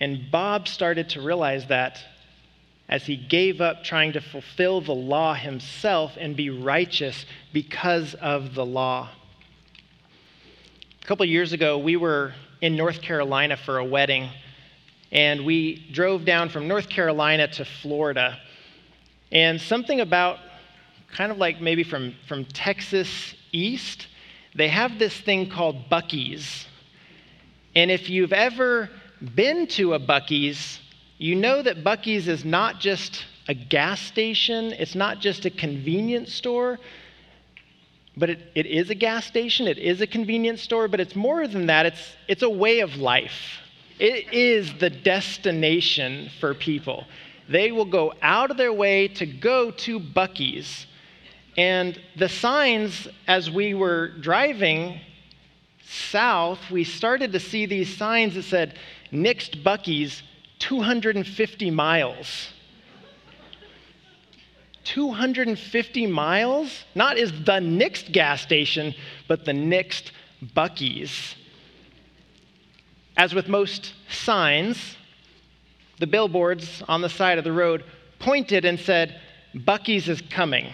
And 0.00 0.30
Bob 0.30 0.68
started 0.68 1.10
to 1.10 1.22
realize 1.22 1.66
that 1.66 1.98
as 2.88 3.04
he 3.04 3.16
gave 3.16 3.60
up 3.60 3.82
trying 3.82 4.12
to 4.12 4.20
fulfill 4.20 4.80
the 4.80 4.94
law 4.94 5.34
himself 5.34 6.12
and 6.18 6.36
be 6.36 6.50
righteous 6.50 7.26
because 7.52 8.14
of 8.14 8.54
the 8.54 8.64
law. 8.64 9.10
A 11.02 11.06
couple 11.06 11.24
years 11.26 11.52
ago, 11.52 11.78
we 11.78 11.96
were 11.96 12.34
in 12.60 12.76
North 12.76 13.02
Carolina 13.02 13.56
for 13.56 13.78
a 13.78 13.84
wedding, 13.84 14.28
and 15.10 15.44
we 15.44 15.88
drove 15.92 16.24
down 16.24 16.48
from 16.48 16.68
North 16.68 16.88
Carolina 16.88 17.48
to 17.48 17.64
Florida. 17.64 18.38
And 19.32 19.60
something 19.60 20.00
about 20.00 20.38
kind 21.12 21.32
of 21.32 21.38
like 21.38 21.60
maybe 21.60 21.82
from, 21.82 22.14
from 22.28 22.44
Texas 22.44 23.34
east, 23.52 24.06
they 24.54 24.68
have 24.68 24.98
this 24.98 25.14
thing 25.14 25.48
called 25.48 25.88
Buc-ee's. 25.90 26.66
And 27.74 27.90
if 27.90 28.08
you've 28.08 28.32
ever 28.32 28.90
been 29.34 29.66
to 29.68 29.94
a 29.94 30.00
Buc-ee's, 30.00 30.80
you 31.18 31.34
know 31.34 31.62
that 31.62 31.84
Buc-ee's 31.84 32.28
is 32.28 32.44
not 32.44 32.80
just 32.80 33.24
a 33.48 33.54
gas 33.54 34.00
station, 34.00 34.72
it's 34.72 34.94
not 34.94 35.20
just 35.20 35.44
a 35.44 35.50
convenience 35.50 36.32
store, 36.32 36.78
but 38.16 38.30
it, 38.30 38.50
it 38.54 38.66
is 38.66 38.90
a 38.90 38.94
gas 38.94 39.26
station, 39.26 39.66
it 39.66 39.78
is 39.78 40.00
a 40.00 40.06
convenience 40.06 40.62
store, 40.62 40.88
but 40.88 41.00
it's 41.00 41.14
more 41.14 41.46
than 41.46 41.66
that, 41.66 41.86
it's, 41.86 42.16
it's 42.28 42.42
a 42.42 42.50
way 42.50 42.80
of 42.80 42.96
life. 42.96 43.60
It 43.98 44.32
is 44.32 44.74
the 44.78 44.90
destination 44.90 46.30
for 46.40 46.54
people. 46.54 47.06
They 47.48 47.72
will 47.72 47.84
go 47.84 48.12
out 48.22 48.50
of 48.50 48.56
their 48.56 48.72
way 48.72 49.08
to 49.08 49.26
go 49.26 49.70
to 49.70 50.00
Buc-ee's. 50.00 50.86
And 51.56 51.98
the 52.16 52.28
signs, 52.28 53.08
as 53.26 53.50
we 53.50 53.74
were 53.74 54.08
driving 54.08 55.00
south, 55.84 56.70
we 56.70 56.84
started 56.84 57.32
to 57.32 57.40
see 57.40 57.66
these 57.66 57.96
signs 57.96 58.34
that 58.34 58.42
said, 58.42 58.78
Next 59.10 59.62
Buc-ee's, 59.62 60.22
250 60.58 61.70
miles. 61.70 62.52
250 64.84 66.06
miles? 66.06 66.84
Not 66.94 67.18
is 67.18 67.32
the 67.44 67.60
next 67.60 68.12
gas 68.12 68.40
station, 68.40 68.94
but 69.28 69.44
the 69.44 69.52
next 69.52 70.12
Buc-ee's. 70.54 71.34
As 73.16 73.34
with 73.34 73.48
most 73.48 73.94
signs, 74.10 74.96
the 75.98 76.06
billboards 76.06 76.82
on 76.88 77.00
the 77.00 77.08
side 77.08 77.38
of 77.38 77.44
the 77.44 77.52
road 77.52 77.84
pointed 78.18 78.64
and 78.64 78.78
said, 78.78 79.20
Buc-ee's 79.54 80.08
is 80.08 80.22
coming. 80.30 80.72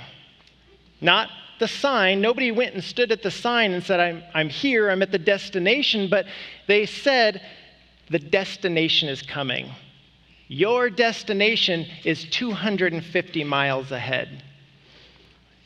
Not 1.01 1.29
the 1.59 1.69
sign. 1.69 2.21
Nobody 2.21 2.51
went 2.51 2.75
and 2.75 2.83
stood 2.83 3.13
at 3.13 3.23
the 3.23 3.31
sign 3.31 3.73
and 3.73 3.83
said, 3.85 4.01
I'm, 4.01 4.23
I'm 4.35 4.49
here, 4.49 4.91
I'm 4.91 5.03
at 5.03 5.13
the 5.13 5.19
destination, 5.19 6.09
but 6.09 6.27
they 6.67 6.87
said, 6.87 7.41
the 8.11 8.19
destination 8.19 9.09
is 9.09 9.23
coming. 9.23 9.71
Your 10.49 10.91
destination 10.91 11.87
is 12.05 12.25
250 12.25 13.45
miles 13.45 13.91
ahead. 13.91 14.43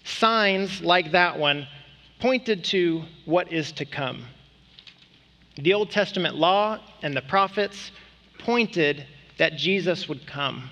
Signs 0.04 0.80
like 0.82 1.12
that 1.12 1.38
one 1.38 1.66
pointed 2.20 2.62
to 2.64 3.02
what 3.24 3.52
is 3.52 3.72
to 3.72 3.84
come. 3.84 4.24
The 5.56 5.74
Old 5.74 5.90
Testament 5.90 6.36
law 6.36 6.78
and 7.02 7.16
the 7.16 7.22
prophets 7.22 7.90
pointed 8.38 9.06
that 9.38 9.56
Jesus 9.56 10.08
would 10.08 10.26
come, 10.26 10.70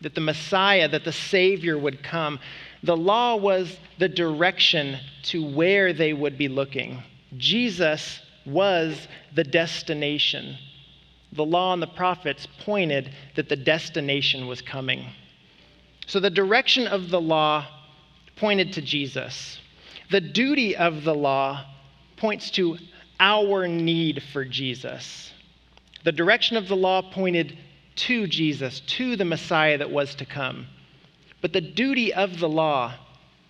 that 0.00 0.14
the 0.14 0.20
Messiah, 0.20 0.88
that 0.88 1.04
the 1.04 1.12
Savior 1.12 1.78
would 1.78 2.02
come. 2.02 2.38
The 2.82 2.96
law 2.96 3.36
was 3.36 3.78
the 3.98 4.08
direction 4.08 4.98
to 5.24 5.44
where 5.44 5.92
they 5.92 6.12
would 6.12 6.36
be 6.36 6.48
looking. 6.48 7.02
Jesus 7.36 8.20
was 8.44 9.06
the 9.34 9.44
destination 9.44 10.56
the 11.32 11.44
law 11.44 11.72
and 11.72 11.82
the 11.82 11.86
prophets 11.86 12.46
pointed 12.60 13.10
that 13.36 13.48
the 13.48 13.56
destination 13.56 14.46
was 14.46 14.60
coming. 14.60 15.06
So 16.06 16.20
the 16.20 16.30
direction 16.30 16.86
of 16.86 17.08
the 17.08 17.20
law 17.20 17.66
pointed 18.36 18.72
to 18.74 18.82
Jesus. 18.82 19.58
The 20.10 20.20
duty 20.20 20.76
of 20.76 21.04
the 21.04 21.14
law 21.14 21.64
points 22.16 22.50
to 22.52 22.76
our 23.18 23.66
need 23.66 24.22
for 24.32 24.44
Jesus. 24.44 25.32
The 26.04 26.12
direction 26.12 26.56
of 26.56 26.68
the 26.68 26.76
law 26.76 27.00
pointed 27.00 27.56
to 27.96 28.26
Jesus, 28.26 28.80
to 28.80 29.16
the 29.16 29.24
Messiah 29.24 29.78
that 29.78 29.90
was 29.90 30.14
to 30.16 30.24
come. 30.24 30.66
But 31.40 31.52
the 31.52 31.60
duty 31.60 32.14
of 32.14 32.38
the 32.38 32.48
law, 32.48 32.94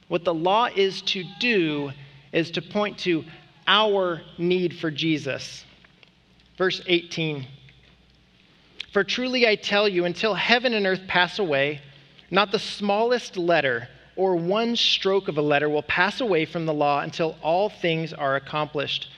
what 0.09 0.25
the 0.25 0.35
law 0.35 0.67
is 0.67 1.03
to 1.03 1.25
do, 1.39 1.93
is 2.33 2.51
to 2.53 2.63
point 2.63 2.99
to 3.01 3.25
our 3.67 4.23
need 4.39 4.77
for 4.79 4.91
Jesus. 4.91 5.65
Verse 6.59 6.81
18. 6.87 7.47
For 8.93 9.05
truly 9.05 9.47
I 9.47 9.57
tell 9.57 9.89
you, 9.89 10.05
until 10.05 10.35
heaven 10.35 10.75
and 10.75 10.87
earth 10.87 11.03
pass 11.07 11.39
away, 11.39 11.81
not 12.31 12.53
the 12.53 12.59
smallest 12.59 13.37
letter 13.37 13.89
or 14.17 14.37
one 14.37 14.77
stroke 14.77 15.29
of 15.29 15.39
a 15.39 15.43
letter 15.43 15.69
will 15.69 15.83
pass 15.83 16.21
away 16.21 16.45
from 16.45 16.67
the 16.67 16.75
law 16.75 17.01
until 17.01 17.37
all 17.43 17.69
things 17.69 18.13
are 18.13 18.37
accomplished. 18.37 19.09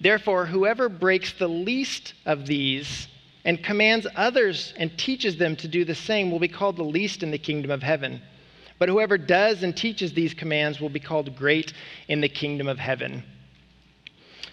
Therefore, 0.00 0.46
whoever 0.46 0.88
breaks 0.88 1.32
the 1.32 1.48
least 1.48 2.14
of 2.26 2.46
these 2.46 3.08
and 3.44 3.62
commands 3.62 4.06
others 4.16 4.72
and 4.76 4.96
teaches 4.98 5.36
them 5.36 5.56
to 5.56 5.68
do 5.68 5.84
the 5.84 5.94
same 5.94 6.30
will 6.30 6.38
be 6.38 6.48
called 6.48 6.76
the 6.76 6.84
least 6.84 7.22
in 7.22 7.30
the 7.30 7.38
kingdom 7.38 7.70
of 7.70 7.82
heaven. 7.82 8.22
But 8.78 8.88
whoever 8.88 9.18
does 9.18 9.62
and 9.62 9.76
teaches 9.76 10.12
these 10.12 10.34
commands 10.34 10.80
will 10.80 10.88
be 10.88 11.00
called 11.00 11.36
great 11.36 11.72
in 12.08 12.20
the 12.20 12.28
kingdom 12.28 12.68
of 12.68 12.78
heaven. 12.78 13.22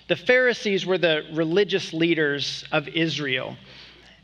The 0.08 0.16
Pharisees 0.16 0.86
were 0.86 0.98
the 0.98 1.26
religious 1.34 1.94
leaders 1.94 2.66
of 2.72 2.88
Israel. 2.88 3.56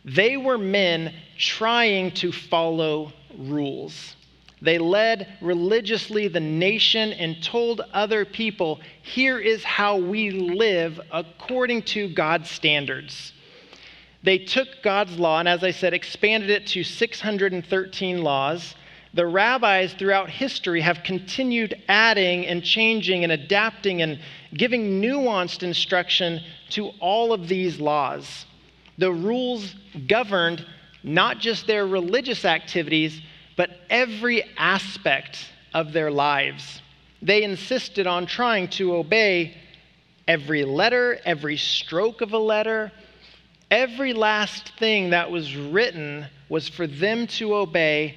They 0.03 0.37
were 0.37 0.57
men 0.57 1.13
trying 1.37 2.11
to 2.11 2.31
follow 2.31 3.13
rules. 3.37 4.15
They 4.61 4.77
led 4.79 5.37
religiously 5.41 6.27
the 6.27 6.39
nation 6.39 7.13
and 7.13 7.43
told 7.43 7.81
other 7.93 8.25
people, 8.25 8.79
here 9.03 9.37
is 9.37 9.63
how 9.63 9.97
we 9.97 10.31
live 10.31 10.99
according 11.11 11.83
to 11.83 12.07
God's 12.09 12.49
standards. 12.49 13.33
They 14.25 14.39
took 14.39 14.81
God's 14.81 15.19
law 15.19 15.39
and, 15.39 15.47
as 15.47 15.63
I 15.63 15.69
said, 15.69 15.93
expanded 15.93 16.49
it 16.49 16.65
to 16.67 16.83
613 16.83 18.23
laws. 18.23 18.73
The 19.13 19.27
rabbis 19.27 19.93
throughout 19.93 20.31
history 20.31 20.81
have 20.81 21.03
continued 21.03 21.79
adding 21.87 22.47
and 22.47 22.63
changing 22.63 23.23
and 23.23 23.31
adapting 23.31 24.01
and 24.01 24.19
giving 24.51 24.99
nuanced 24.99 25.61
instruction 25.61 26.41
to 26.71 26.87
all 26.99 27.33
of 27.33 27.47
these 27.47 27.79
laws. 27.79 28.47
The 28.97 29.11
rules 29.11 29.75
governed 30.07 30.65
not 31.03 31.37
just 31.37 31.67
their 31.67 31.85
religious 31.85 32.45
activities, 32.45 33.21
but 33.55 33.69
every 33.91 34.43
aspect 34.57 35.51
of 35.75 35.93
their 35.93 36.09
lives. 36.09 36.81
They 37.21 37.43
insisted 37.43 38.07
on 38.07 38.25
trying 38.25 38.69
to 38.69 38.95
obey 38.95 39.55
every 40.27 40.65
letter, 40.65 41.19
every 41.25 41.57
stroke 41.57 42.21
of 42.21 42.33
a 42.33 42.39
letter, 42.39 42.91
every 43.71 44.13
last 44.13 44.77
thing 44.77 45.09
that 45.11 45.31
was 45.31 45.55
written 45.55 46.25
was 46.49 46.69
for 46.69 46.87
them 46.87 47.27
to 47.27 47.55
obey 47.55 48.15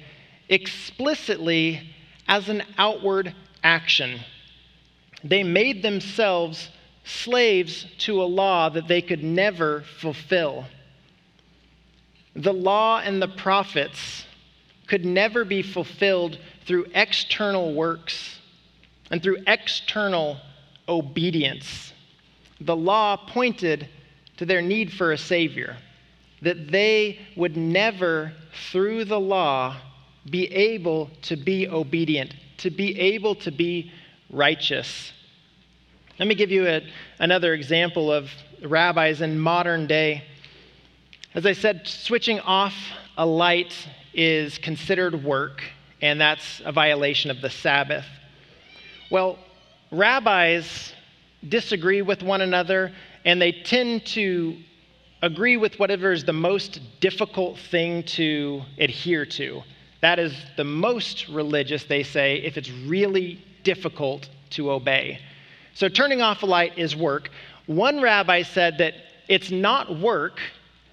explicitly 0.49 1.81
as 2.27 2.49
an 2.49 2.63
outward 2.77 3.33
action. 3.63 4.19
They 5.23 5.43
made 5.43 5.81
themselves 5.81 6.69
slaves 7.03 7.85
to 7.99 8.21
a 8.21 8.25
law 8.25 8.69
that 8.69 8.87
they 8.87 9.01
could 9.01 9.23
never 9.23 9.81
fulfill. 9.99 10.65
The 12.35 12.53
law 12.53 12.99
and 12.99 13.21
the 13.21 13.27
prophets 13.27 14.25
could 14.87 15.05
never 15.05 15.43
be 15.43 15.61
fulfilled 15.61 16.39
through 16.65 16.85
external 16.93 17.73
works 17.73 18.39
and 19.11 19.21
through 19.21 19.37
external 19.47 20.37
obedience. 20.87 21.93
The 22.61 22.75
law 22.75 23.17
pointed 23.17 23.87
to 24.39 24.45
their 24.45 24.61
need 24.61 24.89
for 24.93 25.11
a 25.11 25.17
Savior, 25.17 25.75
that 26.41 26.71
they 26.71 27.19
would 27.35 27.57
never, 27.57 28.31
through 28.71 29.03
the 29.03 29.19
law, 29.19 29.75
be 30.29 30.45
able 30.53 31.09
to 31.23 31.35
be 31.35 31.67
obedient, 31.67 32.33
to 32.55 32.69
be 32.69 32.97
able 32.97 33.35
to 33.35 33.51
be 33.51 33.91
righteous. 34.29 35.11
Let 36.17 36.29
me 36.29 36.35
give 36.35 36.51
you 36.51 36.65
a, 36.69 36.81
another 37.19 37.53
example 37.53 38.13
of 38.13 38.29
rabbis 38.63 39.19
in 39.19 39.37
modern 39.37 39.87
day. 39.87 40.23
As 41.35 41.45
I 41.45 41.51
said, 41.51 41.85
switching 41.85 42.39
off 42.39 42.75
a 43.17 43.25
light 43.25 43.73
is 44.13 44.57
considered 44.57 45.21
work, 45.21 45.63
and 46.01 46.21
that's 46.21 46.61
a 46.63 46.71
violation 46.71 47.29
of 47.29 47.41
the 47.41 47.49
Sabbath. 47.49 48.05
Well, 49.11 49.37
rabbis 49.91 50.93
disagree 51.45 52.01
with 52.01 52.23
one 52.23 52.39
another, 52.39 52.93
and 53.25 53.41
they 53.41 53.51
tend 53.51 54.05
to 54.07 54.57
agree 55.21 55.57
with 55.57 55.77
whatever 55.79 56.11
is 56.11 56.23
the 56.23 56.33
most 56.33 56.79
difficult 56.99 57.57
thing 57.57 58.03
to 58.03 58.61
adhere 58.77 59.25
to. 59.25 59.61
That 60.01 60.19
is 60.19 60.33
the 60.55 60.63
most 60.63 61.27
religious, 61.27 61.83
they 61.83 62.03
say, 62.03 62.37
if 62.37 62.57
it's 62.57 62.71
really 62.71 63.43
difficult 63.63 64.29
to 64.51 64.71
obey. 64.71 65.19
So 65.73 65.89
turning 65.89 66.21
off 66.21 66.43
a 66.43 66.45
light 66.45 66.77
is 66.77 66.95
work. 66.95 67.29
One 67.65 68.01
rabbi 68.01 68.43
said 68.43 68.77
that 68.77 68.93
it's 69.27 69.51
not 69.51 69.99
work, 69.99 70.39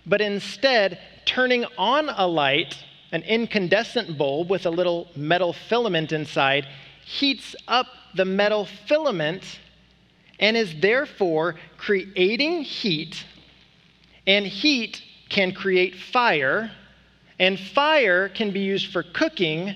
but 0.07 0.21
instead 0.21 0.99
turning 1.25 1.65
on 1.79 2.09
a 2.09 2.27
light, 2.27 2.77
an 3.13 3.23
incandescent 3.23 4.19
bulb 4.19 4.51
with 4.51 4.67
a 4.67 4.71
little 4.71 5.09
metal 5.17 5.53
filament 5.53 6.13
inside, 6.13 6.67
heats 7.05 7.55
up 7.69 7.87
the 8.15 8.25
metal 8.25 8.67
filament 8.87 9.59
and 10.39 10.57
is 10.57 10.75
therefore 10.81 11.57
creating 11.79 12.63
heat. 12.63 13.25
And 14.27 14.47
heat 14.47 15.03
can 15.29 15.53
create 15.53 15.97
fire, 15.97 16.71
and 17.39 17.59
fire 17.59 18.29
can 18.29 18.51
be 18.51 18.61
used 18.61 18.93
for 18.93 19.03
cooking. 19.03 19.75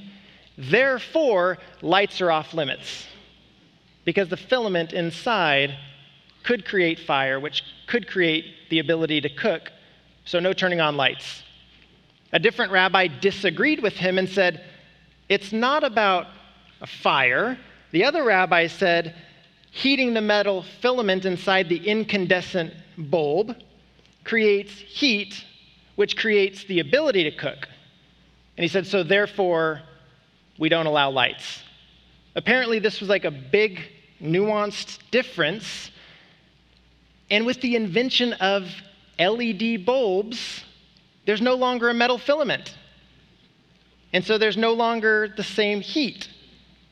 Therefore, 0.56 1.58
lights 1.82 2.20
are 2.20 2.30
off 2.30 2.54
limits 2.54 3.06
because 4.04 4.28
the 4.28 4.36
filament 4.36 4.92
inside 4.92 5.76
could 6.42 6.64
create 6.64 6.98
fire, 6.98 7.38
which 7.38 7.62
could 7.86 8.08
create 8.08 8.44
the 8.70 8.78
ability 8.78 9.20
to 9.20 9.28
cook. 9.28 9.70
So, 10.24 10.38
no 10.38 10.52
turning 10.52 10.80
on 10.80 10.96
lights. 10.96 11.42
A 12.32 12.38
different 12.38 12.72
rabbi 12.72 13.08
disagreed 13.08 13.82
with 13.82 13.94
him 13.94 14.18
and 14.18 14.28
said, 14.28 14.64
It's 15.28 15.52
not 15.52 15.84
about 15.84 16.28
a 16.80 16.86
fire. 16.86 17.58
The 17.90 18.04
other 18.04 18.24
rabbi 18.24 18.68
said, 18.68 19.14
heating 19.70 20.14
the 20.14 20.20
metal 20.20 20.64
filament 20.80 21.24
inside 21.24 21.68
the 21.68 21.88
incandescent 21.88 22.72
bulb 22.96 23.56
creates 24.24 24.72
heat, 24.72 25.44
which 25.96 26.16
creates 26.16 26.64
the 26.64 26.80
ability 26.80 27.24
to 27.24 27.30
cook. 27.30 27.68
And 28.56 28.62
he 28.62 28.68
said, 28.68 28.86
so 28.86 29.02
therefore, 29.02 29.80
we 30.58 30.68
don't 30.68 30.86
allow 30.86 31.10
lights. 31.10 31.62
Apparently, 32.34 32.78
this 32.78 33.00
was 33.00 33.08
like 33.08 33.24
a 33.24 33.30
big, 33.30 33.80
nuanced 34.20 34.98
difference. 35.10 35.90
And 37.30 37.46
with 37.46 37.60
the 37.60 37.76
invention 37.76 38.34
of 38.34 38.70
LED 39.18 39.84
bulbs, 39.86 40.64
there's 41.26 41.40
no 41.40 41.54
longer 41.54 41.88
a 41.88 41.94
metal 41.94 42.18
filament. 42.18 42.76
And 44.12 44.24
so 44.24 44.38
there's 44.38 44.56
no 44.56 44.72
longer 44.72 45.32
the 45.36 45.44
same 45.44 45.80
heat. 45.80 46.28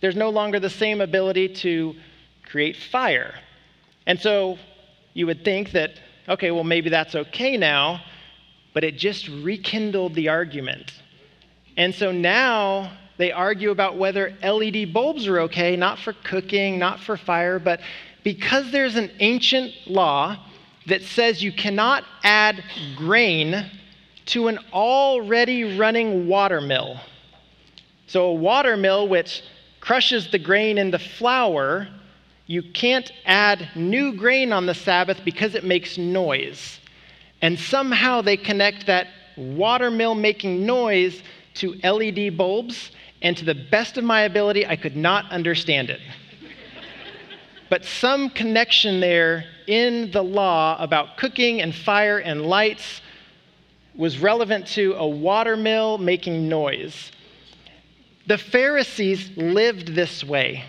There's 0.01 0.17
no 0.17 0.31
longer 0.31 0.61
the 0.61 0.71
same 0.71 1.01
ability 1.01 1.49
to 1.57 1.95
create 2.49 2.77
fire. 2.77 3.35
And 4.07 4.19
so 4.21 4.59
you 5.15 5.27
would 5.27 5.45
think 5.45 5.73
that, 5.73 6.01
okay, 6.29 6.51
well, 6.51 6.65
maybe 6.65 6.91
that's 6.91 7.15
okay 7.15 7.57
now, 7.57 8.01
but 8.75 8.85
it 8.85 8.97
just 8.97 9.29
rekindled 9.29 10.15
the 10.15 10.29
argument. 10.29 10.93
And 11.77 11.95
so 11.95 12.11
now 12.11 12.93
they 13.19 13.33
argue 13.33 13.71
about 13.71 13.97
whether 13.97 14.35
LED 14.43 14.93
bulbs 14.93 15.27
are 15.27 15.41
okay, 15.41 15.77
not 15.77 15.99
for 15.99 16.13
cooking, 16.25 16.79
not 16.79 17.01
for 17.01 17.17
fire, 17.17 17.59
but 17.59 17.81
because 18.25 18.71
there's 18.71 18.97
an 18.97 19.11
ancient 19.21 19.73
law 19.87 20.37
that 20.87 21.03
says 21.03 21.43
you 21.43 21.53
cannot 21.53 22.05
add 22.23 22.63
grain 22.97 23.71
to 24.27 24.49
an 24.49 24.59
already 24.73 25.77
running 25.77 26.27
water 26.27 26.61
mill. 26.61 27.01
So, 28.07 28.27
a 28.27 28.35
water 28.35 28.77
mill 28.77 29.09
which 29.09 29.43
crushes 29.81 30.31
the 30.31 30.39
grain 30.39 30.79
into 30.79 30.99
flour 30.99 31.89
you 32.49 32.63
can't 32.63 33.13
add 33.27 33.69
new 33.77 34.15
grain 34.15 34.55
on 34.55 34.65
the 34.65 34.75
Sabbath 34.75 35.21
because 35.23 35.55
it 35.55 35.65
makes 35.65 35.99
noise. 35.99 36.81
And 37.43 37.59
somehow 37.59 38.23
they 38.23 38.39
connect 38.39 38.87
that 38.87 39.09
watermill 39.37 40.15
making 40.15 40.65
noise 40.65 41.23
to 41.55 41.75
LED 41.85 42.37
bulbs, 42.39 42.91
and 43.21 43.37
to 43.37 43.45
the 43.45 43.55
best 43.55 43.99
of 43.99 44.05
my 44.05 44.23
ability, 44.23 44.67
I 44.67 44.77
could 44.77 44.97
not 44.97 45.31
understand 45.31 45.91
it. 45.91 46.01
but 47.69 47.85
some 47.85 48.31
connection 48.31 49.01
there 49.01 49.45
in 49.67 50.11
the 50.13 50.23
law 50.23 50.83
about 50.83 51.19
cooking 51.19 51.61
and 51.61 51.75
fire 51.75 52.19
and 52.19 52.47
lights 52.47 53.03
was 53.95 54.19
relevant 54.19 54.67
to 54.69 54.95
a 54.95 55.07
watermill 55.07 55.99
making 55.99 56.49
noise. 56.49 57.13
The 58.27 58.39
Pharisees 58.39 59.37
lived 59.37 59.89
this 59.95 60.25
way. 60.25 60.65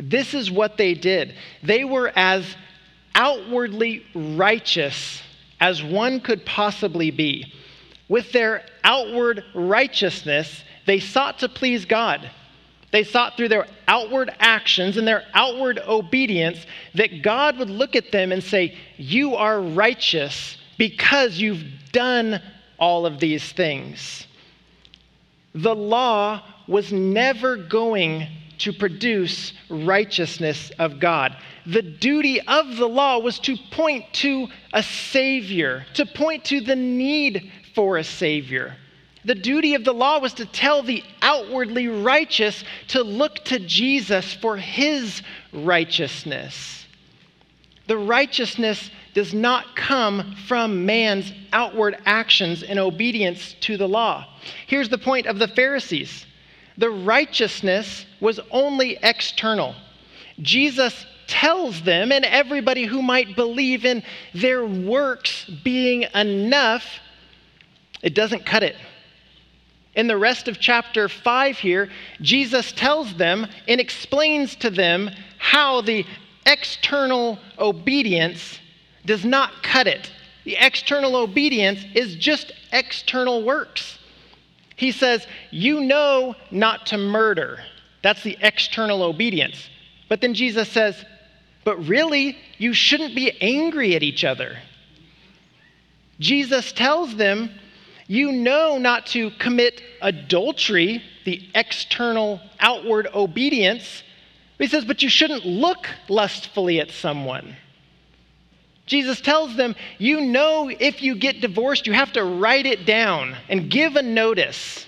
This 0.00 0.34
is 0.34 0.50
what 0.50 0.76
they 0.76 0.94
did. 0.94 1.34
They 1.62 1.84
were 1.84 2.12
as 2.16 2.56
outwardly 3.14 4.04
righteous 4.14 5.22
as 5.60 5.82
one 5.82 6.20
could 6.20 6.44
possibly 6.46 7.10
be. 7.10 7.52
With 8.08 8.32
their 8.32 8.64
outward 8.82 9.44
righteousness, 9.54 10.64
they 10.86 11.00
sought 11.00 11.38
to 11.40 11.48
please 11.48 11.84
God. 11.84 12.30
They 12.92 13.04
sought 13.04 13.36
through 13.36 13.50
their 13.50 13.66
outward 13.86 14.32
actions 14.40 14.96
and 14.96 15.06
their 15.06 15.24
outward 15.34 15.78
obedience 15.86 16.58
that 16.94 17.22
God 17.22 17.58
would 17.58 17.70
look 17.70 17.94
at 17.94 18.10
them 18.10 18.32
and 18.32 18.42
say, 18.42 18.76
You 18.96 19.36
are 19.36 19.60
righteous 19.60 20.56
because 20.76 21.38
you've 21.38 21.64
done 21.92 22.42
all 22.78 23.06
of 23.06 23.20
these 23.20 23.52
things. 23.52 24.26
The 25.54 25.74
law 25.74 26.42
was 26.66 26.92
never 26.92 27.56
going 27.56 28.28
to 28.58 28.72
produce 28.72 29.52
righteousness 29.68 30.70
of 30.78 31.00
God. 31.00 31.36
The 31.66 31.82
duty 31.82 32.40
of 32.40 32.76
the 32.76 32.88
law 32.88 33.18
was 33.18 33.38
to 33.40 33.56
point 33.70 34.04
to 34.14 34.48
a 34.72 34.82
Savior, 34.82 35.86
to 35.94 36.06
point 36.06 36.44
to 36.46 36.60
the 36.60 36.76
need 36.76 37.50
for 37.74 37.96
a 37.96 38.04
Savior. 38.04 38.76
The 39.24 39.34
duty 39.34 39.74
of 39.74 39.84
the 39.84 39.92
law 39.92 40.18
was 40.18 40.34
to 40.34 40.46
tell 40.46 40.82
the 40.82 41.02
outwardly 41.20 41.88
righteous 41.88 42.64
to 42.88 43.02
look 43.02 43.44
to 43.46 43.58
Jesus 43.58 44.32
for 44.34 44.56
his 44.56 45.22
righteousness. 45.52 46.86
The 47.86 47.98
righteousness 47.98 48.90
does 49.14 49.34
not 49.34 49.76
come 49.76 50.34
from 50.46 50.86
man's 50.86 51.32
outward 51.52 51.96
actions 52.06 52.62
in 52.62 52.78
obedience 52.78 53.54
to 53.60 53.76
the 53.76 53.88
law. 53.88 54.26
Here's 54.66 54.88
the 54.88 54.98
point 54.98 55.26
of 55.26 55.38
the 55.38 55.48
Pharisees 55.48 56.26
the 56.78 56.90
righteousness 56.90 58.06
was 58.20 58.40
only 58.50 58.98
external. 59.02 59.74
Jesus 60.40 61.04
tells 61.26 61.82
them 61.82 62.10
and 62.10 62.24
everybody 62.24 62.84
who 62.84 63.02
might 63.02 63.36
believe 63.36 63.84
in 63.84 64.02
their 64.34 64.64
works 64.64 65.44
being 65.62 66.06
enough, 66.14 66.84
it 68.02 68.14
doesn't 68.14 68.46
cut 68.46 68.62
it. 68.62 68.76
In 69.94 70.06
the 70.06 70.16
rest 70.16 70.48
of 70.48 70.58
chapter 70.58 71.08
5 71.08 71.58
here, 71.58 71.90
Jesus 72.22 72.72
tells 72.72 73.14
them 73.14 73.46
and 73.68 73.80
explains 73.80 74.56
to 74.56 74.70
them 74.70 75.10
how 75.38 75.82
the 75.82 76.06
external 76.46 77.38
obedience 77.58 78.58
does 79.10 79.24
not 79.24 79.64
cut 79.64 79.88
it. 79.88 80.08
The 80.44 80.56
external 80.56 81.16
obedience 81.16 81.84
is 81.96 82.14
just 82.14 82.52
external 82.72 83.42
works. 83.42 83.98
He 84.76 84.92
says, 84.92 85.26
You 85.50 85.80
know 85.80 86.36
not 86.52 86.86
to 86.86 86.96
murder. 86.96 87.58
That's 88.04 88.22
the 88.22 88.38
external 88.40 89.02
obedience. 89.02 89.68
But 90.08 90.20
then 90.20 90.32
Jesus 90.32 90.68
says, 90.68 91.04
But 91.64 91.88
really, 91.88 92.38
you 92.58 92.72
shouldn't 92.72 93.16
be 93.16 93.32
angry 93.40 93.96
at 93.96 94.04
each 94.04 94.22
other. 94.22 94.58
Jesus 96.20 96.70
tells 96.70 97.16
them, 97.16 97.50
You 98.06 98.30
know 98.30 98.78
not 98.78 99.06
to 99.06 99.30
commit 99.40 99.82
adultery, 100.00 101.02
the 101.24 101.48
external, 101.56 102.40
outward 102.60 103.08
obedience. 103.12 104.04
He 104.56 104.68
says, 104.68 104.84
But 104.84 105.02
you 105.02 105.08
shouldn't 105.08 105.44
look 105.44 105.88
lustfully 106.08 106.78
at 106.78 106.92
someone. 106.92 107.56
Jesus 108.90 109.20
tells 109.20 109.54
them, 109.54 109.76
you 109.98 110.20
know, 110.20 110.68
if 110.68 111.00
you 111.00 111.14
get 111.14 111.40
divorced, 111.40 111.86
you 111.86 111.92
have 111.92 112.12
to 112.14 112.24
write 112.24 112.66
it 112.66 112.86
down 112.86 113.36
and 113.48 113.70
give 113.70 113.94
a 113.94 114.02
notice. 114.02 114.84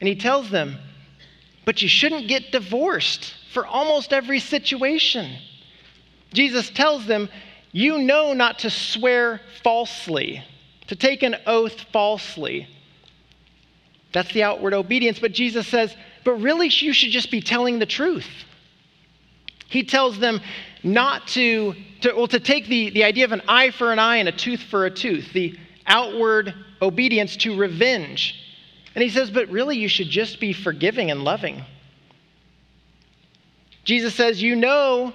And 0.00 0.08
he 0.08 0.16
tells 0.16 0.50
them, 0.50 0.76
but 1.64 1.82
you 1.82 1.88
shouldn't 1.88 2.26
get 2.26 2.50
divorced 2.50 3.32
for 3.52 3.64
almost 3.64 4.12
every 4.12 4.40
situation. 4.40 5.38
Jesus 6.32 6.68
tells 6.68 7.06
them, 7.06 7.28
you 7.70 7.98
know 7.98 8.32
not 8.32 8.58
to 8.60 8.70
swear 8.70 9.40
falsely, 9.62 10.42
to 10.88 10.96
take 10.96 11.22
an 11.22 11.36
oath 11.46 11.80
falsely. 11.92 12.66
That's 14.12 14.32
the 14.32 14.42
outward 14.42 14.74
obedience. 14.74 15.20
But 15.20 15.30
Jesus 15.30 15.68
says, 15.68 15.94
but 16.24 16.32
really, 16.40 16.66
you 16.66 16.92
should 16.92 17.12
just 17.12 17.30
be 17.30 17.40
telling 17.40 17.78
the 17.78 17.86
truth. 17.86 18.26
He 19.68 19.84
tells 19.84 20.18
them 20.18 20.40
not 20.86 21.26
to, 21.28 21.74
to 22.02 22.14
well, 22.14 22.28
to 22.28 22.40
take 22.40 22.66
the, 22.66 22.90
the 22.90 23.04
idea 23.04 23.24
of 23.24 23.32
an 23.32 23.42
eye 23.48 23.70
for 23.70 23.92
an 23.92 23.98
eye 23.98 24.16
and 24.16 24.28
a 24.28 24.32
tooth 24.32 24.62
for 24.62 24.86
a 24.86 24.90
tooth, 24.90 25.32
the 25.32 25.58
outward 25.86 26.54
obedience 26.80 27.36
to 27.38 27.56
revenge. 27.56 28.42
And 28.94 29.02
he 29.02 29.10
says, 29.10 29.30
but 29.30 29.48
really, 29.50 29.76
you 29.76 29.88
should 29.88 30.08
just 30.08 30.40
be 30.40 30.52
forgiving 30.52 31.10
and 31.10 31.22
loving. 31.22 31.62
Jesus 33.84 34.14
says, 34.14 34.42
You 34.42 34.56
know 34.56 35.12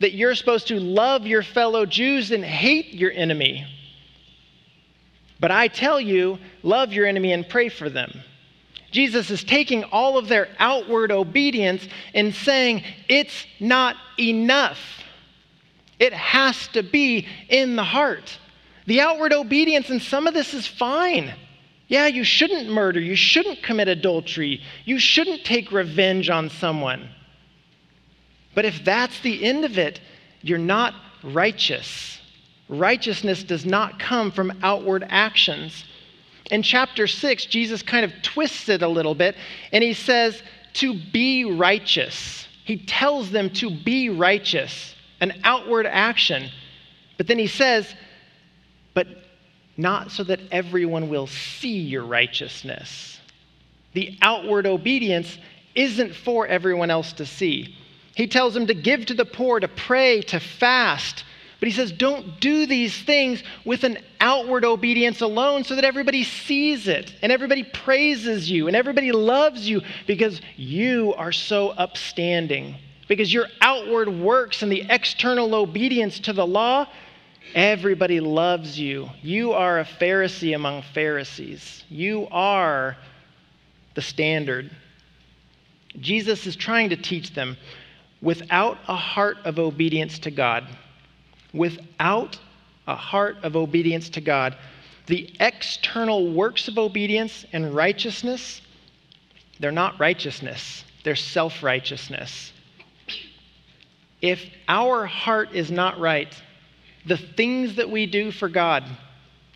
that 0.00 0.12
you're 0.12 0.34
supposed 0.34 0.68
to 0.68 0.80
love 0.80 1.26
your 1.26 1.42
fellow 1.42 1.86
Jews 1.86 2.30
and 2.30 2.44
hate 2.44 2.92
your 2.92 3.12
enemy. 3.12 3.66
But 5.40 5.50
I 5.50 5.68
tell 5.68 6.00
you, 6.00 6.38
love 6.62 6.92
your 6.92 7.06
enemy 7.06 7.32
and 7.32 7.48
pray 7.48 7.68
for 7.68 7.88
them. 7.88 8.20
Jesus 8.96 9.28
is 9.30 9.44
taking 9.44 9.84
all 9.84 10.16
of 10.16 10.26
their 10.26 10.48
outward 10.58 11.12
obedience 11.12 11.86
and 12.14 12.34
saying, 12.34 12.82
It's 13.10 13.44
not 13.60 13.94
enough. 14.18 14.78
It 15.98 16.14
has 16.14 16.68
to 16.68 16.82
be 16.82 17.28
in 17.50 17.76
the 17.76 17.84
heart. 17.84 18.38
The 18.86 19.02
outward 19.02 19.34
obedience, 19.34 19.90
and 19.90 20.00
some 20.00 20.26
of 20.26 20.32
this 20.32 20.54
is 20.54 20.66
fine. 20.66 21.34
Yeah, 21.88 22.06
you 22.06 22.24
shouldn't 22.24 22.70
murder. 22.70 22.98
You 22.98 23.16
shouldn't 23.16 23.62
commit 23.62 23.88
adultery. 23.88 24.62
You 24.86 24.98
shouldn't 24.98 25.44
take 25.44 25.72
revenge 25.72 26.30
on 26.30 26.48
someone. 26.48 27.10
But 28.54 28.64
if 28.64 28.82
that's 28.82 29.20
the 29.20 29.44
end 29.44 29.66
of 29.66 29.76
it, 29.76 30.00
you're 30.40 30.56
not 30.56 30.94
righteous. 31.22 32.18
Righteousness 32.70 33.42
does 33.42 33.66
not 33.66 33.98
come 33.98 34.30
from 34.30 34.58
outward 34.62 35.04
actions. 35.06 35.84
In 36.50 36.62
chapter 36.62 37.06
6, 37.06 37.46
Jesus 37.46 37.82
kind 37.82 38.04
of 38.04 38.12
twists 38.22 38.68
it 38.68 38.82
a 38.82 38.88
little 38.88 39.14
bit 39.14 39.36
and 39.72 39.82
he 39.82 39.94
says, 39.94 40.42
to 40.74 40.94
be 40.94 41.44
righteous. 41.44 42.46
He 42.64 42.76
tells 42.76 43.30
them 43.30 43.50
to 43.50 43.70
be 43.70 44.10
righteous, 44.10 44.94
an 45.20 45.40
outward 45.44 45.86
action. 45.86 46.50
But 47.16 47.26
then 47.26 47.38
he 47.38 47.46
says, 47.46 47.94
but 48.92 49.06
not 49.76 50.10
so 50.10 50.24
that 50.24 50.40
everyone 50.50 51.08
will 51.08 51.26
see 51.26 51.78
your 51.80 52.04
righteousness. 52.04 53.18
The 53.94 54.18
outward 54.20 54.66
obedience 54.66 55.38
isn't 55.74 56.14
for 56.14 56.46
everyone 56.46 56.90
else 56.90 57.12
to 57.14 57.26
see. 57.26 57.74
He 58.14 58.26
tells 58.26 58.54
them 58.54 58.66
to 58.66 58.74
give 58.74 59.06
to 59.06 59.14
the 59.14 59.24
poor, 59.24 59.60
to 59.60 59.68
pray, 59.68 60.22
to 60.22 60.40
fast. 60.40 61.24
But 61.58 61.68
he 61.68 61.74
says, 61.74 61.90
don't 61.90 62.38
do 62.38 62.66
these 62.66 62.96
things 63.02 63.42
with 63.64 63.84
an 63.84 63.98
outward 64.20 64.64
obedience 64.64 65.22
alone 65.22 65.64
so 65.64 65.74
that 65.74 65.84
everybody 65.84 66.22
sees 66.22 66.86
it 66.86 67.14
and 67.22 67.32
everybody 67.32 67.62
praises 67.62 68.50
you 68.50 68.66
and 68.66 68.76
everybody 68.76 69.10
loves 69.10 69.66
you 69.68 69.80
because 70.06 70.40
you 70.56 71.14
are 71.14 71.32
so 71.32 71.70
upstanding. 71.70 72.76
Because 73.08 73.32
your 73.32 73.46
outward 73.60 74.08
works 74.08 74.62
and 74.62 74.70
the 74.70 74.84
external 74.90 75.54
obedience 75.54 76.18
to 76.20 76.32
the 76.32 76.46
law 76.46 76.86
Everybody 77.54 78.20
loves 78.20 78.78
you. 78.78 79.08
You 79.22 79.52
are 79.52 79.80
a 79.80 79.84
Pharisee 79.84 80.54
among 80.54 80.82
Pharisees. 80.82 81.84
You 81.88 82.28
are 82.30 82.96
the 83.94 84.02
standard. 84.02 84.70
Jesus 85.98 86.46
is 86.46 86.56
trying 86.56 86.90
to 86.90 86.96
teach 86.96 87.34
them 87.34 87.56
without 88.20 88.78
a 88.88 88.96
heart 88.96 89.38
of 89.44 89.58
obedience 89.58 90.18
to 90.20 90.30
God, 90.30 90.66
without 91.56 92.38
a 92.86 92.94
heart 92.94 93.36
of 93.42 93.56
obedience 93.56 94.08
to 94.10 94.20
God, 94.20 94.56
the 95.06 95.32
external 95.40 96.32
works 96.32 96.68
of 96.68 96.78
obedience 96.78 97.44
and 97.52 97.74
righteousness, 97.74 98.60
they're 99.60 99.72
not 99.72 99.98
righteousness, 99.98 100.84
they're 101.04 101.16
self 101.16 101.62
righteousness. 101.62 102.52
If 104.20 104.44
our 104.68 105.06
heart 105.06 105.50
is 105.52 105.70
not 105.70 105.98
right, 106.00 106.34
the 107.06 107.16
things 107.16 107.76
that 107.76 107.88
we 107.88 108.06
do 108.06 108.32
for 108.32 108.48
God 108.48 108.84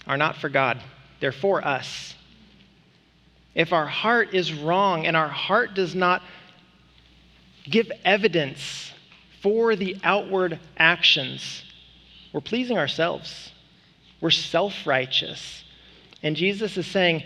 are 0.06 0.16
not 0.16 0.36
for 0.36 0.48
God, 0.48 0.80
they're 1.20 1.32
for 1.32 1.64
us. 1.64 2.14
If 3.54 3.72
our 3.72 3.86
heart 3.86 4.34
is 4.34 4.52
wrong 4.52 5.06
and 5.06 5.16
our 5.16 5.28
heart 5.28 5.74
does 5.74 5.94
not 5.94 6.22
give 7.64 7.90
evidence 8.04 8.92
for 9.42 9.74
the 9.74 9.96
outward 10.04 10.60
actions, 10.76 11.64
we're 12.32 12.40
pleasing 12.40 12.78
ourselves. 12.78 13.52
We're 14.20 14.30
self 14.30 14.86
righteous. 14.86 15.64
And 16.22 16.36
Jesus 16.36 16.76
is 16.76 16.86
saying, 16.86 17.24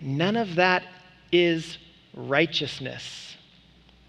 none 0.00 0.36
of 0.36 0.54
that 0.56 0.84
is 1.32 1.78
righteousness. 2.14 3.36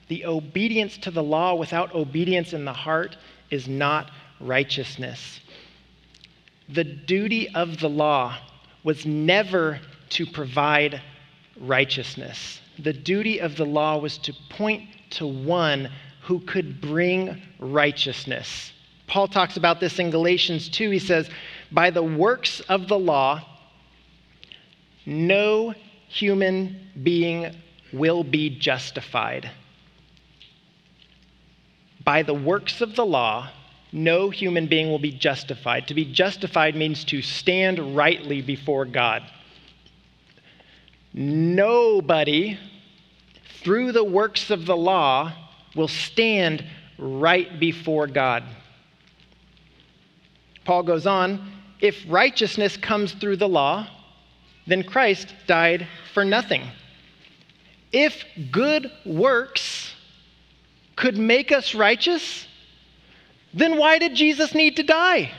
The 0.08 0.26
obedience 0.26 0.98
to 1.00 1.12
the 1.12 1.24
law 1.24 1.56
without 1.56 1.94
obedience 1.94 2.54
in 2.54 2.64
the 2.64 2.74
heart 2.74 3.18
is 3.50 3.68
not 3.68 4.12
righteousness. 4.40 5.40
The 6.70 6.84
duty 6.84 7.54
of 7.54 7.80
the 7.80 7.90
law 7.90 8.38
was 8.84 9.06
never 9.06 9.80
to 10.10 10.26
provide 10.26 11.02
righteousness. 11.60 12.62
The 12.80 12.94
duty 12.94 13.40
of 13.40 13.58
the 13.58 13.66
law 13.66 13.98
was 13.98 14.18
to 14.20 14.34
point 14.50 14.84
to 15.12 15.26
one 15.26 15.90
who 16.24 16.40
could 16.42 16.80
bring 16.80 17.42
righteousness. 17.60 18.72
Paul 19.08 19.30
talks 19.30 19.56
about 19.58 19.80
this 19.80 20.00
in 20.00 20.12
Galatians 20.12 20.70
2. 20.70 20.90
He 20.90 21.00
says, 21.00 21.30
By 21.72 21.90
the 21.90 22.04
works 22.04 22.60
of 22.62 22.88
the 22.88 23.00
law, 23.00 23.44
no 25.06 25.74
human 26.10 26.90
being 27.02 27.56
will 27.94 28.24
be 28.24 28.50
justified. 28.50 29.50
By 32.04 32.24
the 32.24 32.34
works 32.34 32.82
of 32.82 32.96
the 32.96 33.06
law, 33.06 33.50
no 33.94 34.30
human 34.30 34.68
being 34.68 34.90
will 34.90 35.00
be 35.00 35.12
justified. 35.12 35.88
To 35.88 35.94
be 35.94 36.06
justified 36.06 36.76
means 36.76 37.06
to 37.06 37.22
stand 37.22 37.96
rightly 37.96 38.42
before 38.42 38.86
God. 38.86 39.24
Nobody, 41.14 42.60
through 43.62 43.94
the 43.94 44.04
works 44.04 44.52
of 44.52 44.66
the 44.66 44.76
law, 44.76 45.34
will 45.76 45.88
stand 45.88 46.66
right 46.98 47.60
before 47.60 48.08
God. 48.08 48.44
Paul 50.68 50.84
goes 50.84 51.08
on 51.08 51.50
if 51.80 51.96
righteousness 52.10 52.76
comes 52.76 53.14
through 53.14 53.38
the 53.38 53.48
law, 53.48 53.88
then 54.68 54.84
Christ 54.84 55.34
died 55.48 55.88
for 56.14 56.26
nothing. 56.26 56.62
If 57.94 58.22
good 58.52 58.92
works 59.06 59.94
could 60.98 61.18
make 61.18 61.54
us 61.54 61.74
righteous, 61.74 62.46
then 63.54 63.78
why 63.78 63.98
did 63.98 64.14
Jesus 64.14 64.54
need 64.54 64.76
to 64.76 64.84
die? 64.84 65.32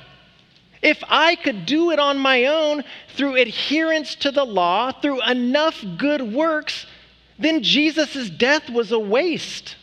If 0.80 1.04
I 1.06 1.36
could 1.36 1.66
do 1.66 1.90
it 1.90 1.98
on 1.98 2.18
my 2.18 2.46
own 2.46 2.82
through 3.14 3.36
adherence 3.36 4.14
to 4.16 4.30
the 4.30 4.46
law, 4.46 4.92
through 4.92 5.22
enough 5.28 5.84
good 5.98 6.22
works, 6.22 6.86
then 7.38 7.62
Jesus' 7.62 8.30
death 8.30 8.70
was 8.70 8.92
a 8.92 8.98
waste. 8.98 9.76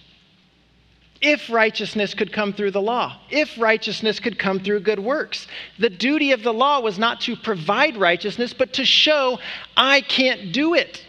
If 1.22 1.50
righteousness 1.50 2.14
could 2.14 2.34
come 2.34 2.54
through 2.54 2.72
the 2.72 2.82
law, 2.82 3.18
if 3.30 3.58
righteousness 3.58 4.20
could 4.20 4.38
come 4.38 4.60
through 4.60 4.82
good 4.82 5.00
works. 5.00 5.48
The 5.80 5.90
duty 5.90 6.34
of 6.34 6.44
the 6.44 6.54
law 6.54 6.82
was 6.82 7.00
not 7.00 7.22
to 7.22 7.36
provide 7.36 7.98
righteousness, 7.98 8.54
but 8.54 8.74
to 8.74 8.86
show 8.86 9.40
I 9.78 10.02
can't 10.02 10.52
do 10.52 10.74
it. 10.74 11.06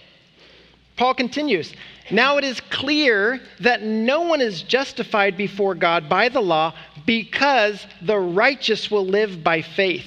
Paul 0.96 1.14
continues 1.14 1.74
Now 2.10 2.38
it 2.38 2.44
is 2.44 2.60
clear 2.60 3.40
that 3.60 3.82
no 3.82 4.22
one 4.22 4.40
is 4.40 4.62
justified 4.62 5.36
before 5.36 5.74
God 5.74 6.08
by 6.08 6.28
the 6.28 6.40
law 6.40 6.74
because 7.04 7.86
the 8.02 8.18
righteous 8.18 8.90
will 8.90 9.06
live 9.06 9.42
by 9.42 9.60
faith. 9.62 10.06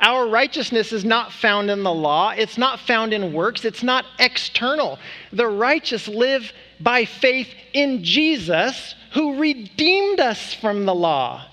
Our 0.00 0.28
righteousness 0.28 0.92
is 0.92 1.04
not 1.04 1.30
found 1.30 1.70
in 1.70 1.82
the 1.82 1.92
law, 1.92 2.30
it's 2.30 2.56
not 2.56 2.80
found 2.80 3.12
in 3.12 3.34
works, 3.34 3.66
it's 3.66 3.82
not 3.82 4.06
external. 4.18 4.98
The 5.32 5.46
righteous 5.46 6.08
live 6.08 6.52
by 6.80 7.04
faith 7.04 7.48
in 7.74 8.02
Jesus 8.02 8.94
who 9.12 9.38
redeemed 9.38 10.20
us 10.20 10.54
from 10.54 10.84
the 10.86 10.94
law. 10.94 11.44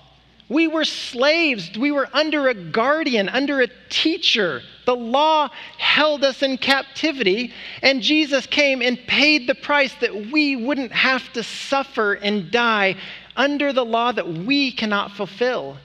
We 0.48 0.66
were 0.66 0.84
slaves. 0.84 1.76
We 1.76 1.90
were 1.92 2.08
under 2.12 2.48
a 2.48 2.54
guardian, 2.54 3.28
under 3.28 3.60
a 3.60 3.68
teacher. 3.90 4.62
The 4.86 4.96
law 4.96 5.50
held 5.76 6.24
us 6.24 6.42
in 6.42 6.56
captivity, 6.56 7.52
and 7.82 8.00
Jesus 8.00 8.46
came 8.46 8.80
and 8.80 8.98
paid 9.06 9.46
the 9.46 9.54
price 9.54 9.94
that 10.00 10.14
we 10.32 10.56
wouldn't 10.56 10.92
have 10.92 11.30
to 11.34 11.42
suffer 11.42 12.14
and 12.14 12.50
die 12.50 12.96
under 13.36 13.72
the 13.72 13.84
law 13.84 14.12
that 14.12 14.26
we 14.26 14.72
cannot 14.72 15.12
fulfill. 15.12 15.76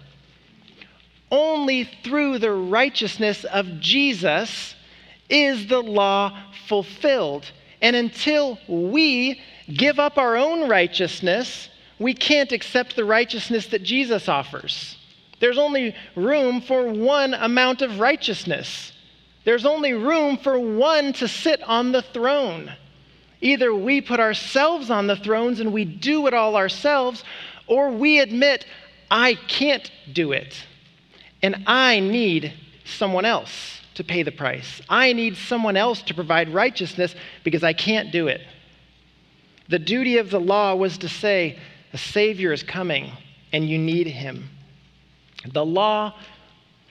Only 1.30 1.90
through 2.04 2.40
the 2.40 2.52
righteousness 2.52 3.44
of 3.44 3.80
Jesus 3.80 4.76
is 5.30 5.68
the 5.68 5.82
law 5.82 6.38
fulfilled. 6.68 7.52
And 7.82 7.96
until 7.96 8.60
we 8.68 9.42
give 9.72 10.00
up 10.00 10.18
our 10.18 10.36
own 10.36 10.70
righteousness, 10.70 11.70
we 12.00 12.14
can't 12.14 12.52
accept 12.52 12.96
the 12.96 13.06
righteousness 13.06 13.68
that 13.68 13.84
Jesus 13.84 14.28
offers. 14.28 14.98
There's 15.40 15.58
only 15.58 15.96
room 16.16 16.62
for 16.62 16.92
one 16.92 17.34
amount 17.34 17.82
of 17.82 18.00
righteousness. 18.00 18.92
There's 19.46 19.66
only 19.66 19.94
room 19.94 20.38
for 20.38 20.58
one 20.58 21.14
to 21.14 21.28
sit 21.28 21.62
on 21.64 21.92
the 21.92 22.02
throne. 22.02 22.72
Either 23.42 23.76
we 23.76 24.00
put 24.00 24.20
ourselves 24.22 24.90
on 24.90 25.08
the 25.08 25.18
thrones 25.18 25.60
and 25.60 25.74
we 25.74 25.84
do 25.84 26.28
it 26.28 26.34
all 26.34 26.56
ourselves, 26.56 27.24
or 27.68 27.92
we 27.92 28.20
admit, 28.20 28.66
I 29.12 29.36
can't 29.36 29.92
do 30.12 30.32
it, 30.32 30.56
and 31.42 31.64
I 31.68 32.00
need 32.00 32.54
someone 32.86 33.26
else 33.26 33.82
to 33.96 34.04
pay 34.04 34.24
the 34.24 34.32
price. 34.32 34.82
I 34.90 35.14
need 35.14 35.36
someone 35.36 35.78
else 35.78 36.02
to 36.04 36.14
provide 36.14 36.54
righteousness 36.54 37.16
because 37.44 37.64
I 37.64 37.74
can't 37.74 38.12
do 38.12 38.28
it. 38.28 38.42
The 39.70 39.80
duty 39.80 40.18
of 40.18 40.30
the 40.30 40.40
law 40.40 40.76
was 40.76 40.98
to 41.00 41.10
say, 41.10 41.58
a 41.94 41.98
Savior 41.98 42.52
is 42.52 42.64
coming 42.64 43.12
and 43.52 43.68
you 43.68 43.78
need 43.78 44.08
him. 44.08 44.50
The 45.52 45.66
law, 45.66 46.16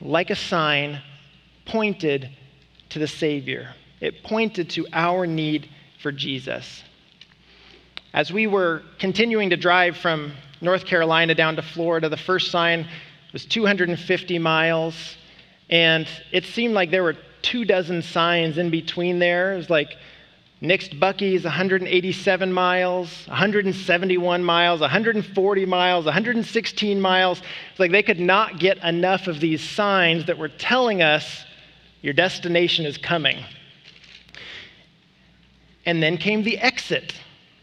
like 0.00 0.30
a 0.30 0.36
sign, 0.36 1.00
pointed 1.66 2.30
to 2.90 2.98
the 2.98 3.06
Savior, 3.06 3.74
it 4.00 4.22
pointed 4.22 4.70
to 4.70 4.86
our 4.92 5.26
need 5.26 5.68
for 6.00 6.12
Jesus. 6.12 6.82
As 8.14 8.32
we 8.32 8.46
were 8.46 8.82
continuing 8.98 9.50
to 9.50 9.56
drive 9.56 9.96
from 9.96 10.32
North 10.60 10.84
Carolina 10.84 11.34
down 11.34 11.56
to 11.56 11.62
Florida, 11.62 12.08
the 12.08 12.16
first 12.16 12.50
sign 12.50 12.86
was 13.32 13.44
250 13.46 14.38
miles. 14.38 15.16
And 15.70 16.06
it 16.30 16.44
seemed 16.44 16.74
like 16.74 16.90
there 16.90 17.02
were 17.02 17.16
two 17.40 17.64
dozen 17.64 18.02
signs 18.02 18.58
in 18.58 18.70
between 18.70 19.18
there. 19.18 19.54
It 19.54 19.56
was 19.56 19.70
like 19.70 19.96
next 20.62 20.98
Buc-ee's 20.98 21.44
187 21.44 22.52
miles, 22.52 23.26
171 23.26 24.42
miles, 24.42 24.80
140 24.80 25.66
miles, 25.66 26.04
116 26.06 27.00
miles. 27.00 27.42
It's 27.70 27.80
like 27.80 27.90
they 27.90 28.02
could 28.02 28.20
not 28.20 28.58
get 28.58 28.78
enough 28.82 29.26
of 29.26 29.40
these 29.40 29.60
signs 29.60 30.24
that 30.26 30.38
were 30.38 30.48
telling 30.48 31.02
us 31.02 31.44
your 32.00 32.14
destination 32.14 32.86
is 32.86 32.96
coming. 32.96 33.44
And 35.84 36.02
then 36.02 36.16
came 36.16 36.42
the 36.42 36.58
exit. 36.58 37.12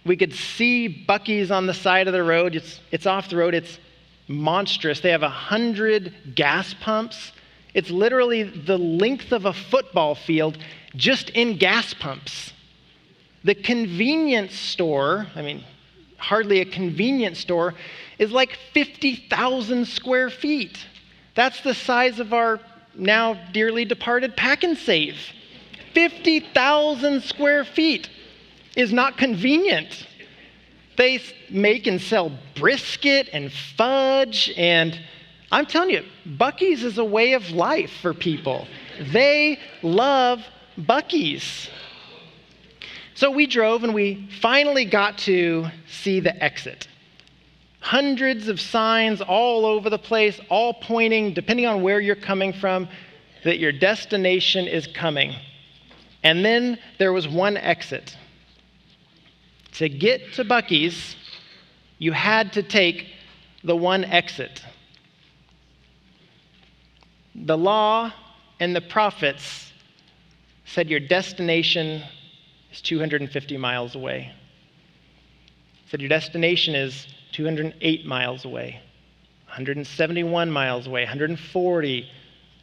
We 0.06 0.16
could 0.16 0.34
see 0.34 1.06
Buc-ee's 1.08 1.50
on 1.50 1.66
the 1.66 1.74
side 1.74 2.08
of 2.08 2.14
the 2.14 2.24
road. 2.24 2.56
It's, 2.56 2.80
it's 2.92 3.08
off 3.08 3.30
the 3.30 3.38
road. 3.38 3.56
It's 3.56 3.80
monstrous. 4.28 5.00
They 5.00 5.10
have 5.10 5.24
100 5.24 6.36
gas 6.36 6.76
pumps 6.76 7.32
it's 7.74 7.90
literally 7.90 8.44
the 8.44 8.78
length 8.78 9.32
of 9.32 9.46
a 9.46 9.54
football 9.54 10.16
field 10.16 10.58
just 10.96 11.30
in 11.32 11.58
gas 11.58 11.94
pumps. 11.94 12.54
The 13.44 13.56
convenience 13.56 14.54
store, 14.54 15.28
I 15.36 15.42
mean, 15.42 15.64
hardly 16.18 16.60
a 16.60 16.66
convenience 16.66 17.40
store, 17.40 17.74
is 18.18 18.32
like 18.32 18.58
50,000 18.74 19.88
square 19.88 20.30
feet. 20.30 20.78
That's 21.36 21.62
the 21.62 21.74
size 21.74 22.20
of 22.20 22.34
our 22.34 22.60
now 22.96 23.40
dearly 23.54 23.86
departed 23.86 24.36
Pack 24.36 24.64
and 24.64 24.76
Pak'nSave. 24.76 25.16
50,000 25.94 27.24
square 27.24 27.64
feet 27.64 28.10
is 28.76 28.92
not 28.92 29.18
convenient. 29.18 30.06
They 30.98 31.22
make 31.50 31.88
and 31.88 32.02
sell 32.02 32.32
brisket 32.56 33.30
and 33.32 33.52
fudge 33.52 34.52
and 34.58 35.00
I'm 35.52 35.66
telling 35.66 35.90
you, 35.90 36.06
Buc-ee's 36.28 36.84
is 36.84 36.98
a 36.98 37.04
way 37.04 37.34
of 37.34 37.50
life 37.50 37.92
for 38.02 38.14
people. 38.14 38.68
They 39.12 39.60
love 39.82 40.44
Buc-ee's. 40.78 41.70
So 43.20 43.30
we 43.30 43.48
drove 43.48 43.84
and 43.84 43.94
we 43.94 44.30
finally 44.40 44.86
got 44.86 45.18
to 45.20 45.68
see 45.90 46.22
the 46.22 46.42
exit. 46.42 46.88
Hundreds 47.82 48.48
of 48.48 48.62
signs 48.62 49.20
all 49.20 49.66
over 49.66 49.90
the 49.90 50.00
place, 50.00 50.40
all 50.48 50.74
pointing, 50.74 51.34
depending 51.34 51.66
on 51.66 51.82
where 51.82 52.00
you're 52.00 52.16
coming 52.16 52.54
from, 52.54 52.88
that 53.44 53.60
your 53.60 53.74
destination 53.74 54.68
is 54.68 54.88
coming. 54.88 55.36
And 56.24 56.46
then 56.46 56.80
there 56.98 57.12
was 57.12 57.28
one 57.28 57.58
exit. 57.58 58.16
To 59.74 59.90
get 59.90 60.32
to 60.36 60.46
Buc-ee's, 60.46 61.18
you 61.98 62.14
had 62.14 62.54
to 62.54 62.64
take 62.64 63.06
the 63.66 63.76
one 63.76 64.06
exit 64.06 64.64
the 67.36 67.58
law 67.58 68.14
and 68.62 68.74
the 68.74 68.82
prophets 68.82 69.74
said 70.66 70.90
your 70.90 71.02
destination 71.02 72.02
is 72.72 72.82
250 72.82 73.58
miles 73.58 73.96
away. 73.96 74.34
Said 75.90 76.02
your 76.02 76.10
destination 76.10 76.76
is 76.76 77.08
208 77.32 78.06
miles 78.06 78.46
away, 78.46 78.82
171 79.48 80.52
miles 80.52 80.88
away, 80.88 81.02
140, 81.02 82.10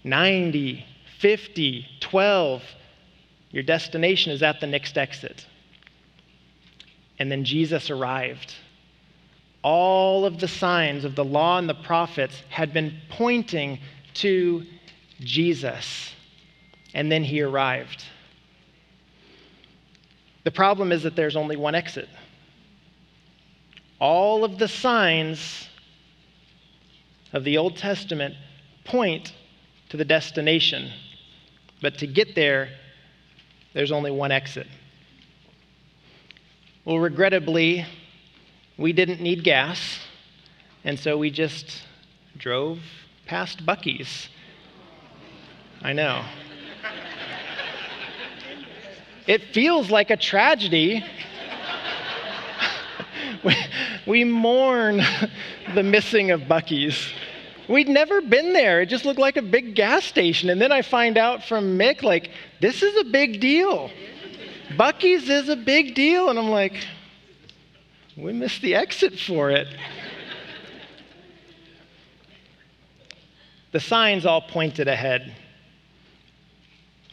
90, 0.05 0.87
50, 1.19 1.87
12. 2.01 2.63
Your 3.51 3.63
destination 3.63 4.33
is 4.33 4.43
at 4.43 4.61
the 4.61 4.67
next 4.67 4.97
exit. 4.97 5.47
And 7.19 7.31
then 7.31 7.45
Jesus 7.45 7.91
arrived. 7.91 8.55
All 9.63 10.25
of 10.25 10.39
the 10.39 10.49
signs 10.49 11.05
of 11.05 11.17
the 11.17 11.25
law 11.25 11.59
and 11.59 11.69
the 11.69 11.75
prophets 11.75 12.41
had 12.49 12.73
been 12.73 12.97
pointing 13.09 13.81
to 14.15 14.65
Jesus. 15.21 16.13
And 16.95 17.11
then 17.11 17.25
he 17.25 17.41
arrived. 17.41 18.05
The 20.47 20.53
problem 20.53 20.93
is 20.93 21.03
that 21.03 21.17
there's 21.17 21.35
only 21.35 21.57
one 21.57 21.75
exit. 21.75 22.09
All 23.99 24.45
of 24.45 24.59
the 24.59 24.69
signs 24.69 25.69
of 27.33 27.43
the 27.43 27.59
Old 27.59 27.77
Testament 27.77 28.37
point 28.85 29.33
to 29.89 29.97
the 29.97 30.05
destination. 30.05 30.93
But 31.83 31.99
to 31.99 32.07
get 32.07 32.37
there, 32.37 32.69
there's 33.75 33.91
only 33.91 34.13
one 34.13 34.31
exit. 34.31 34.69
Well, 36.85 37.01
regrettably, 37.01 37.85
we 38.79 38.93
didn't 38.93 39.21
need 39.21 39.43
gas, 39.43 39.99
and 40.85 40.97
so 40.97 41.19
we 41.19 41.33
just 41.33 41.83
drove 42.39 42.79
past 43.27 43.67
Buc-ee's. 43.67 44.29
I 45.83 45.93
know. 45.93 46.25
It 49.27 49.53
feels 49.53 49.91
like 49.91 50.11
a 50.11 50.17
tragedy. 50.17 51.05
we, 54.07 54.25
mourn 54.25 55.03
the 55.75 55.83
missing 55.83 56.31
of 56.31 56.43
Buc-ee's. 56.43 57.13
We'd 57.69 57.89
never 57.89 58.21
been 58.21 58.53
there. 58.53 58.83
It 58.83 58.87
just 58.87 59.05
looked 59.05 59.19
like 59.19 59.37
a 59.37 59.43
big 59.43 59.75
gas 59.75 60.05
station. 60.05 60.51
And 60.51 60.61
then 60.61 60.71
I 60.71 60.83
find 60.83 61.19
out 61.19 61.45
from 61.45 61.77
Mick, 61.77 62.03
like, 62.03 62.31
this 62.61 62.83
is 62.83 62.97
a 62.97 63.05
big 63.11 63.41
deal. 63.41 63.91
Buc-ee's 64.71 65.29
is 65.29 65.49
a 65.49 65.57
big 65.57 65.97
deal. 65.97 66.29
And 66.29 66.39
I'm 66.39 66.51
like, 66.51 66.87
we 68.17 68.33
missed 68.33 68.63
the 68.63 68.77
exit 68.77 69.19
for 69.19 69.51
it. 69.51 69.67
The 73.73 73.81
signs 73.81 74.25
all 74.25 74.41
pointed 74.41 74.87
ahead. 74.87 75.35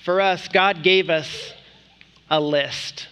For 0.05 0.21
us, 0.21 0.47
God 0.47 0.83
gave 0.83 1.09
us 1.09 1.53
a 2.33 2.39
list. 2.39 3.07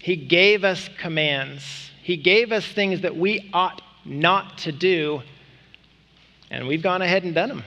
He 0.00 0.16
gave 0.16 0.64
us 0.64 0.88
commands. 0.98 1.62
He 2.02 2.16
gave 2.16 2.50
us 2.50 2.64
things 2.64 3.02
that 3.02 3.14
we 3.14 3.50
ought 3.52 3.82
not 4.06 4.56
to 4.58 4.72
do, 4.72 5.20
and 6.50 6.66
we've 6.66 6.82
gone 6.82 7.02
ahead 7.02 7.24
and 7.24 7.34
done 7.34 7.50
them. 7.50 7.64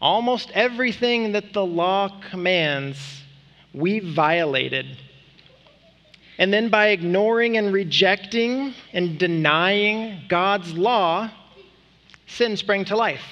Almost 0.00 0.50
everything 0.50 1.30
that 1.32 1.52
the 1.52 1.64
law 1.64 2.20
commands, 2.28 2.98
we 3.72 4.00
violated. 4.00 4.98
And 6.38 6.52
then 6.52 6.68
by 6.68 6.88
ignoring 6.88 7.56
and 7.56 7.72
rejecting 7.72 8.74
and 8.92 9.16
denying 9.16 10.22
God's 10.28 10.72
law, 10.72 11.30
sin 12.26 12.56
sprang 12.56 12.84
to 12.86 12.96
life 12.96 13.22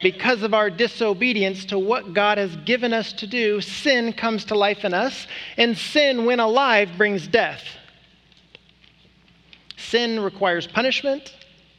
because 0.00 0.42
of 0.42 0.52
our 0.52 0.68
disobedience 0.68 1.64
to 1.66 1.78
what 1.78 2.12
God 2.12 2.38
has 2.38 2.54
given 2.56 2.92
us 2.92 3.12
to 3.14 3.26
do, 3.26 3.60
sin 3.60 4.12
comes 4.12 4.44
to 4.46 4.54
life 4.54 4.84
in 4.84 4.92
us, 4.92 5.26
and 5.56 5.76
sin, 5.76 6.26
when 6.26 6.40
alive, 6.40 6.90
brings 6.96 7.26
death. 7.26 7.64
Sin 9.76 10.20
requires 10.20 10.66
punishment, 10.66 11.34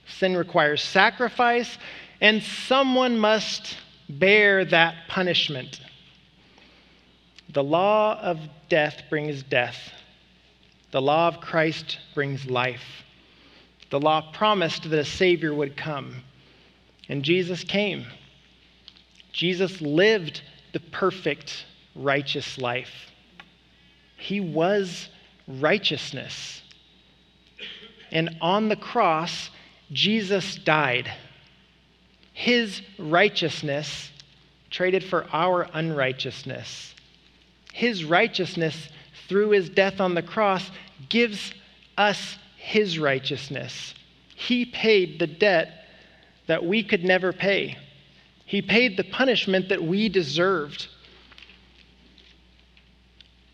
sin 0.07 0.35
requires 0.35 0.81
sacrifice, 0.81 1.77
and 2.21 2.41
someone 2.41 3.17
must 3.17 3.77
bear 4.09 4.65
that 4.65 4.95
punishment. 5.07 5.79
The 7.49 7.63
law 7.63 8.19
of 8.19 8.39
death 8.69 9.03
brings 9.09 9.43
death. 9.43 9.77
The 10.91 11.01
law 11.01 11.27
of 11.27 11.39
Christ 11.39 11.99
brings 12.15 12.45
life. 12.45 13.03
The 13.89 13.99
law 13.99 14.31
promised 14.31 14.89
that 14.89 14.99
a 14.99 15.05
Savior 15.05 15.53
would 15.53 15.77
come. 15.77 16.23
And 17.09 17.23
Jesus 17.23 17.63
came. 17.63 18.05
Jesus 19.31 19.81
lived 19.81 20.41
the 20.73 20.79
perfect, 20.79 21.65
righteous 21.95 22.57
life. 22.57 23.11
He 24.17 24.39
was 24.39 25.09
righteousness. 25.47 26.61
And 28.11 28.37
on 28.41 28.69
the 28.69 28.75
cross, 28.75 29.49
Jesus 29.91 30.55
died. 30.55 31.11
His 32.33 32.81
righteousness 32.97 34.11
traded 34.69 35.03
for 35.03 35.27
our 35.31 35.67
unrighteousness. 35.73 36.93
His 37.73 38.03
righteousness 38.03 38.89
through 39.27 39.51
his 39.51 39.69
death 39.69 39.99
on 39.99 40.13
the 40.15 40.21
cross 40.21 40.69
gives 41.09 41.53
us 41.97 42.37
his 42.57 42.99
righteousness. 42.99 43.93
He 44.35 44.65
paid 44.65 45.19
the 45.19 45.27
debt 45.27 45.86
that 46.47 46.65
we 46.65 46.83
could 46.83 47.03
never 47.03 47.31
pay. 47.31 47.77
He 48.45 48.61
paid 48.61 48.97
the 48.97 49.03
punishment 49.03 49.69
that 49.69 49.83
we 49.83 50.09
deserved. 50.09 50.87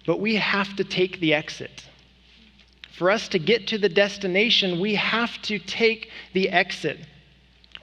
But 0.06 0.19
we 0.19 0.36
have 0.36 0.75
to 0.75 0.84
take 0.84 1.19
the 1.19 1.34
exit. 1.34 1.84
For 2.97 3.10
us 3.10 3.27
to 3.29 3.39
get 3.39 3.67
to 3.67 3.77
the 3.77 3.89
destination, 3.89 4.79
we 4.79 4.95
have 4.95 5.41
to 5.43 5.58
take 5.58 6.12
the 6.34 6.49
exit. 6.49 6.99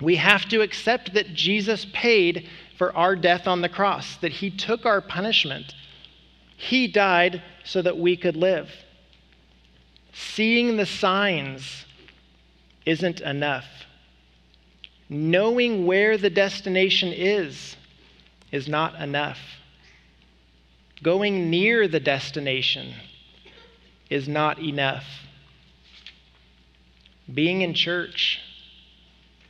We 0.01 0.17
have 0.17 0.49
to 0.51 0.63
accept 0.63 1.15
that 1.15 1.35
Jesus 1.35 1.87
paid 1.93 2.49
for 2.79 2.97
our 2.97 3.17
death 3.17 3.47
on 3.47 3.61
the 3.61 3.69
cross, 3.69 4.17
that 4.19 4.33
he 4.33 4.51
took 4.51 4.87
our 4.87 5.01
punishment. 5.01 5.75
He 6.57 6.87
died 6.87 7.43
so 7.65 7.83
that 7.83 7.99
we 7.99 8.17
could 8.17 8.37
live. 8.37 8.71
Seeing 10.13 10.77
the 10.77 10.87
signs 10.87 11.85
isn't 12.87 13.21
enough. 13.21 13.67
Knowing 15.13 15.87
where 15.87 16.17
the 16.17 16.31
destination 16.31 17.13
is 17.13 17.75
is 18.53 18.69
not 18.69 18.95
enough. 19.03 19.41
Going 21.03 21.51
near 21.51 21.89
the 21.89 21.99
destination 21.99 22.95
is 24.09 24.29
not 24.29 24.61
enough. 24.61 25.05
Being 27.33 27.63
in 27.63 27.75
church 27.75 28.41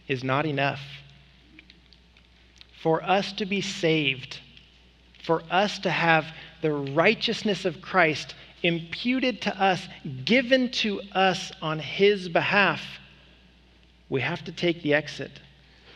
is 0.08 0.24
not 0.24 0.46
enough. 0.46 0.80
For 2.82 3.02
us 3.02 3.32
to 3.34 3.44
be 3.44 3.60
saved, 3.60 4.40
for 5.22 5.42
us 5.50 5.78
to 5.80 5.90
have 5.90 6.24
the 6.62 6.72
righteousness 6.72 7.66
of 7.66 7.82
Christ 7.82 8.34
imputed 8.62 9.42
to 9.42 9.62
us, 9.62 9.86
given 10.24 10.70
to 10.70 11.02
us 11.12 11.52
on 11.60 11.78
His 11.78 12.30
behalf, 12.30 12.82
we 14.08 14.22
have 14.22 14.42
to 14.44 14.52
take 14.52 14.82
the 14.82 14.94
exit. 14.94 15.30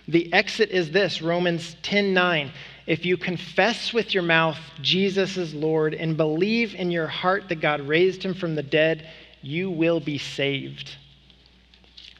The 0.08 0.32
exit 0.32 0.70
is 0.70 0.90
this 0.90 1.22
Romans 1.22 1.76
10 1.82 2.12
9. 2.12 2.52
If 2.86 3.06
you 3.06 3.16
confess 3.16 3.94
with 3.94 4.12
your 4.12 4.22
mouth 4.22 4.58
Jesus 4.82 5.36
is 5.38 5.54
Lord 5.54 5.94
and 5.94 6.16
believe 6.16 6.74
in 6.74 6.90
your 6.90 7.06
heart 7.06 7.48
that 7.48 7.60
God 7.60 7.80
raised 7.80 8.22
him 8.22 8.34
from 8.34 8.54
the 8.54 8.62
dead, 8.62 9.08
you 9.40 9.70
will 9.70 10.00
be 10.00 10.18
saved. 10.18 10.94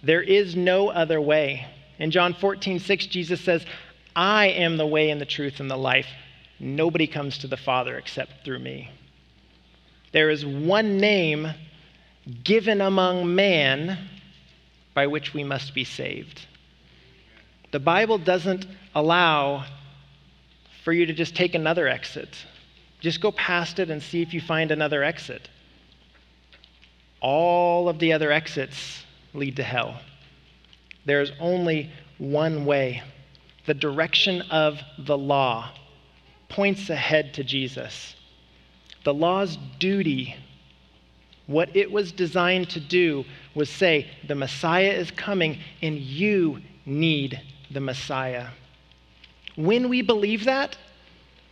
There 0.03 0.23
is 0.23 0.57
no 0.57 0.88
other 0.88 1.20
way. 1.20 1.66
In 1.99 2.11
John 2.11 2.35
14 2.35 2.79
6, 2.79 3.07
Jesus 3.07 3.40
says, 3.40 3.64
I 4.16 4.47
am 4.49 4.77
the 4.77 4.87
way 4.87 5.11
and 5.11 5.20
the 5.20 5.27
truth 5.27 5.61
and 5.61 5.70
the 5.70 5.77
life. 5.77 6.07
Nobody 6.59 7.07
comes 7.07 7.38
to 7.38 7.47
the 7.47 7.57
Father 7.57 7.97
except 7.97 8.44
through 8.44 8.61
me. 8.61 8.90
There 10.12 10.31
is 10.31 10.47
one 10.47 10.99
name 10.99 11.49
given 12.42 12.81
among 12.81 13.35
man 13.35 14.09
by 14.94 15.07
which 15.09 15.35
we 15.35 15.44
must 15.44 15.75
be 15.75 15.85
saved. 15.85 16.47
The 17.74 17.80
Bible 17.80 18.18
doesn't 18.18 18.68
allow 18.94 19.64
for 20.84 20.92
you 20.92 21.06
to 21.06 21.12
just 21.12 21.34
take 21.34 21.56
another 21.56 21.88
exit. 21.88 22.28
Just 23.00 23.20
go 23.20 23.32
past 23.32 23.80
it 23.80 23.90
and 23.90 24.00
see 24.00 24.22
if 24.22 24.32
you 24.32 24.40
find 24.40 24.70
another 24.70 25.02
exit. 25.02 25.48
All 27.20 27.88
of 27.88 27.98
the 27.98 28.12
other 28.12 28.30
exits 28.30 29.02
lead 29.32 29.56
to 29.56 29.64
hell. 29.64 30.00
There's 31.04 31.32
only 31.40 31.90
one 32.18 32.64
way. 32.64 33.02
The 33.66 33.74
direction 33.74 34.42
of 34.52 34.78
the 34.96 35.18
law 35.18 35.72
points 36.48 36.90
ahead 36.90 37.34
to 37.34 37.42
Jesus. 37.42 38.14
The 39.02 39.14
law's 39.14 39.58
duty, 39.80 40.37
what 41.48 41.74
it 41.74 41.90
was 41.90 42.12
designed 42.12 42.70
to 42.70 42.78
do, 42.78 43.24
was 43.52 43.68
say, 43.68 44.08
the 44.28 44.37
Messiah 44.37 44.92
is 44.92 45.10
coming 45.10 45.58
and 45.82 45.98
you 45.98 46.60
need 46.87 47.40
the 47.74 47.80
Messiah. 47.80 48.48
When 49.56 49.88
we 49.88 50.02
believe 50.02 50.44
that, 50.44 50.76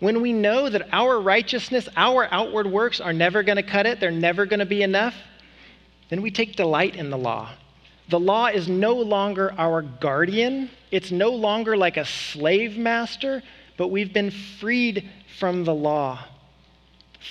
when 0.01 0.23
we 0.23 0.33
know 0.33 0.69
that 0.69 0.89
our 0.93 1.21
righteousness, 1.21 1.89
our 1.97 2.27
outward 2.33 2.67
works 2.67 3.01
are 3.01 3.13
never 3.13 3.43
going 3.43 3.57
to 3.57 3.63
cut 3.63 3.87
it, 3.87 4.01
they're 4.01 4.11
never 4.11 4.47
going 4.47 4.61
to 4.61 4.67
be 4.67 4.83
enough, 4.83 5.15
then 6.09 6.23
we 6.23 6.31
take 6.31 6.57
delight 6.57 6.97
in 6.97 7.11
the 7.11 7.19
law. 7.19 7.51
The 8.09 8.19
law 8.19 8.47
is 8.47 8.69
no 8.69 8.95
longer 8.95 9.55
our 9.57 9.83
guardian, 9.83 10.71
it's 10.91 11.13
no 11.13 11.31
longer 11.31 11.77
like 11.77 11.97
a 11.97 12.05
slave 12.05 12.77
master, 12.77 13.43
but 13.77 13.89
we've 13.89 14.13
been 14.13 14.31
freed 14.31 15.09
from 15.39 15.65
the 15.65 15.75
law 15.75 16.25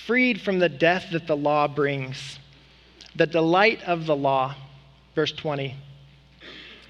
freed 0.05 0.41
from 0.41 0.59
the 0.59 0.69
death 0.69 1.07
that 1.11 1.27
the 1.27 1.35
law 1.35 1.67
brings. 1.67 2.39
The 3.15 3.27
delight 3.27 3.83
of 3.83 4.05
the 4.05 4.15
law. 4.15 4.55
Verse 5.15 5.31
20. 5.31 5.75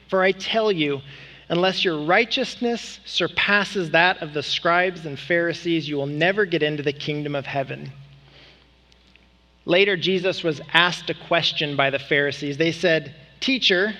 For 0.09 0.21
I 0.21 0.31
tell 0.31 0.71
you, 0.71 1.01
unless 1.51 1.83
your 1.83 1.99
righteousness 2.05 3.01
surpasses 3.05 3.91
that 3.91 4.21
of 4.23 4.33
the 4.33 4.41
scribes 4.41 5.05
and 5.05 5.19
Pharisees, 5.19 5.87
you 5.87 5.97
will 5.97 6.07
never 6.07 6.45
get 6.45 6.63
into 6.63 6.81
the 6.81 6.93
kingdom 6.93 7.35
of 7.35 7.45
heaven. 7.45 7.91
Later, 9.65 9.97
Jesus 9.97 10.43
was 10.43 10.61
asked 10.73 11.09
a 11.09 11.13
question 11.13 11.75
by 11.75 11.89
the 11.89 11.99
Pharisees. 11.99 12.57
They 12.57 12.71
said, 12.71 13.13
Teacher, 13.41 13.93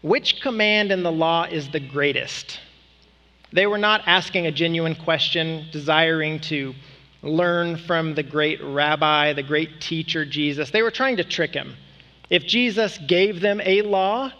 which 0.00 0.40
command 0.40 0.90
in 0.90 1.02
the 1.02 1.12
law 1.12 1.44
is 1.44 1.68
the 1.68 1.80
greatest? 1.80 2.58
They 3.52 3.66
were 3.66 3.78
not 3.78 4.02
asking 4.06 4.46
a 4.46 4.50
genuine 4.50 4.94
question, 4.94 5.66
desiring 5.70 6.40
to 6.40 6.74
learn 7.22 7.76
from 7.76 8.14
the 8.14 8.22
great 8.22 8.62
rabbi, 8.62 9.34
the 9.34 9.42
great 9.42 9.82
teacher 9.82 10.24
Jesus. 10.24 10.70
They 10.70 10.82
were 10.82 10.90
trying 10.90 11.18
to 11.18 11.24
trick 11.24 11.52
him. 11.52 11.76
If 12.30 12.46
Jesus 12.46 12.96
gave 13.06 13.40
them 13.40 13.60
a 13.62 13.82
law, 13.82 14.32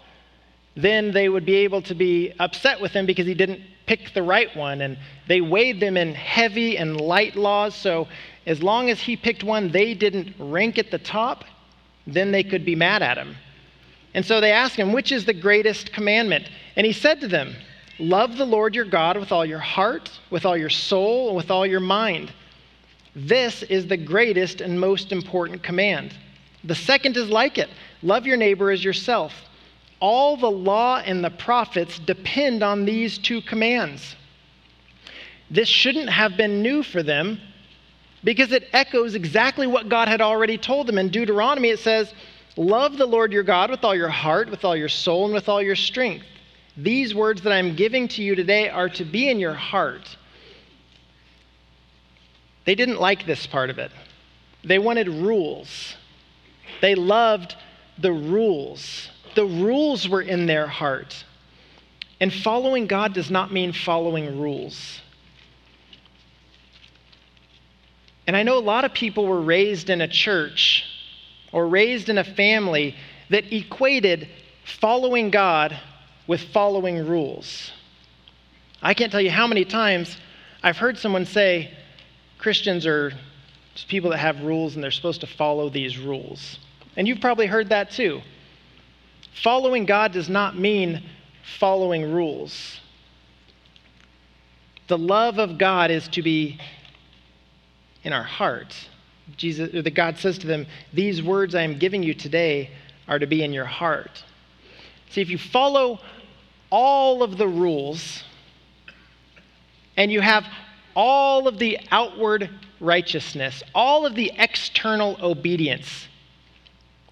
then 0.83 1.13
they 1.13 1.29
would 1.29 1.45
be 1.45 1.57
able 1.57 1.83
to 1.83 1.95
be 1.95 2.33
upset 2.39 2.81
with 2.81 2.93
him 2.93 3.07
because 3.07 3.27
he 3.27 3.35
didn't 3.35 3.61
pick 3.87 4.13
the 4.15 4.23
right 4.23 4.55
one. 4.57 4.81
And 4.83 4.99
they 5.27 5.41
weighed 5.41 5.81
them 5.81 5.97
in 5.97 6.15
heavy 6.15 6.77
and 6.77 7.01
light 7.01 7.37
laws. 7.37 7.75
So 7.75 8.09
as 8.47 8.63
long 8.63 8.91
as 8.91 9.01
he 9.01 9.17
picked 9.17 9.45
one 9.45 9.71
they 9.71 9.95
didn't 9.95 10.35
rank 10.39 10.79
at 10.79 10.91
the 10.91 10.99
top, 10.99 11.45
then 12.07 12.33
they 12.33 12.43
could 12.43 12.65
be 12.65 12.75
mad 12.75 13.03
at 13.03 13.19
him. 13.19 13.37
And 14.15 14.25
so 14.25 14.41
they 14.41 14.53
asked 14.53 14.77
him, 14.77 14.93
Which 14.93 15.13
is 15.13 15.25
the 15.25 15.35
greatest 15.35 15.93
commandment? 15.93 16.51
And 16.77 16.87
he 16.87 16.93
said 16.93 17.21
to 17.21 17.29
them, 17.29 17.55
Love 17.99 18.37
the 18.37 18.47
Lord 18.47 18.75
your 18.75 18.87
God 18.87 19.19
with 19.19 19.31
all 19.31 19.45
your 19.45 19.59
heart, 19.59 20.11
with 20.31 20.47
all 20.47 20.57
your 20.57 20.71
soul, 20.71 21.29
and 21.29 21.37
with 21.37 21.51
all 21.51 21.67
your 21.67 21.81
mind. 21.81 22.33
This 23.15 23.63
is 23.65 23.87
the 23.87 23.97
greatest 23.97 24.61
and 24.61 24.81
most 24.81 25.13
important 25.13 25.63
command. 25.63 26.15
The 26.65 26.75
second 26.75 27.17
is 27.17 27.29
like 27.29 27.59
it 27.59 27.69
love 28.03 28.27
your 28.27 28.37
neighbor 28.37 28.71
as 28.71 28.83
yourself. 28.83 29.33
All 30.01 30.37
the 30.37 30.51
law 30.51 30.99
and 30.99 31.23
the 31.23 31.31
prophets 31.31 31.99
depend 31.99 32.63
on 32.63 32.85
these 32.85 33.19
two 33.19 33.43
commands. 33.43 34.17
This 35.51 35.69
shouldn't 35.69 36.09
have 36.09 36.37
been 36.37 36.63
new 36.63 36.83
for 36.83 37.03
them 37.03 37.41
because 38.25 38.53
it 38.53 38.69
echoes 38.73 39.15
exactly 39.15 39.67
what 39.67 39.89
God 39.89 40.09
had 40.09 40.21
already 40.21 40.57
told 40.57 40.87
them. 40.87 40.99
In 40.99 41.09
Deuteronomy, 41.09 41.69
it 41.69 41.81
says, 41.81 42.13
Love 42.57 42.97
the 42.97 43.07
Lord 43.07 43.33
your 43.33 43.43
God 43.43 43.71
with 43.71 43.85
all 43.85 43.95
your 43.95 44.09
heart, 44.09 44.51
with 44.51 44.65
all 44.65 44.77
your 44.77 44.89
soul, 44.89 45.27
and 45.27 45.35
with 45.35 45.49
all 45.49 45.63
your 45.63 45.77
strength. 45.77 46.27
These 46.77 47.15
words 47.15 47.43
that 47.43 47.53
I'm 47.53 47.77
giving 47.77 48.09
to 48.09 48.23
you 48.23 48.35
today 48.35 48.69
are 48.69 48.89
to 48.91 49.05
be 49.05 49.29
in 49.29 49.39
your 49.39 49.55
heart. 49.55 50.17
They 52.65 52.75
didn't 52.75 53.01
like 53.01 53.27
this 53.27 53.47
part 53.47 53.71
of 53.71 53.79
it. 53.79 53.91
They 54.65 54.79
wanted 54.79 55.09
rules. 55.09 55.97
They 56.81 56.95
loved 56.95 57.57
the 57.99 58.13
rules. 58.13 59.10
The 59.35 59.45
rules 59.45 60.09
were 60.09 60.23
in 60.23 60.47
their 60.47 60.67
heart. 60.67 61.25
And 62.21 62.33
following 62.33 62.87
God 62.87 63.15
does 63.15 63.31
not 63.31 63.53
mean 63.53 63.73
following 63.73 64.39
rules. 64.41 65.01
And 68.27 68.37
I 68.37 68.43
know 68.43 68.59
a 68.59 68.61
lot 68.61 68.85
of 68.85 68.93
people 68.93 69.27
were 69.27 69.41
raised 69.41 69.91
in 69.91 70.01
a 70.01 70.09
church 70.09 70.85
or 71.53 71.67
raised 71.67 72.09
in 72.09 72.19
a 72.19 72.25
family 72.25 72.95
that 73.31 73.53
equated 73.53 74.29
following 74.65 75.31
God 75.31 75.79
with 76.27 76.41
following 76.53 77.07
rules. 77.07 77.73
I 78.83 78.95
can't 78.95 79.11
tell 79.11 79.21
you 79.21 79.31
how 79.31 79.47
many 79.47 79.65
times 79.65 80.17
I've 80.63 80.77
heard 80.77 80.99
someone 80.99 81.25
say, 81.25 81.73
Christians 82.39 82.87
are 82.87 83.13
just 83.75 83.89
people 83.89 84.11
that 84.11 84.19
have 84.19 84.43
rules 84.43 84.75
and 84.75 84.85
they're 84.85 84.91
supposed 84.91 85.23
to 85.23 85.27
follow 85.27 85.69
these 85.69 85.99
rules. 85.99 86.59
And 86.97 87.09
you've 87.09 87.21
probably 87.21 87.47
heard 87.47 87.71
that 87.71 87.91
too. 87.91 88.21
Following 89.35 89.87
God 89.87 90.13
does 90.13 90.29
not 90.29 90.59
mean 90.59 91.03
following 91.59 92.13
rules. 92.13 92.81
The 94.89 94.99
love 94.99 95.39
of 95.39 95.57
God 95.57 95.91
is 95.91 96.09
to 96.09 96.23
be 96.23 96.61
in 98.03 98.13
our 98.13 98.25
hearts. 98.25 98.89
Jesus, 99.37 99.71
the 99.73 99.91
God 99.91 100.19
says 100.19 100.39
to 100.39 100.47
them, 100.47 100.67
These 100.93 101.23
words 101.23 101.55
I 101.55 101.63
am 101.63 101.79
giving 101.79 102.03
you 102.03 102.15
today 102.15 102.71
are 103.07 103.19
to 103.19 103.27
be 103.27 103.43
in 103.43 103.53
your 103.53 103.65
heart. 103.65 104.25
See, 105.11 105.21
if 105.21 105.31
you 105.31 105.39
follow 105.39 106.01
all 106.71 107.23
of 107.23 107.37
the 107.37 107.49
rules 107.49 108.23
and 109.97 110.11
you 110.11 110.21
have 110.21 110.47
all 110.95 111.47
of 111.47 111.59
the 111.59 111.79
outward 111.91 112.51
righteousness, 112.81 113.63
all 113.75 114.07
of 114.07 114.15
the 114.15 114.33
external 114.39 115.17
obedience, 115.23 116.09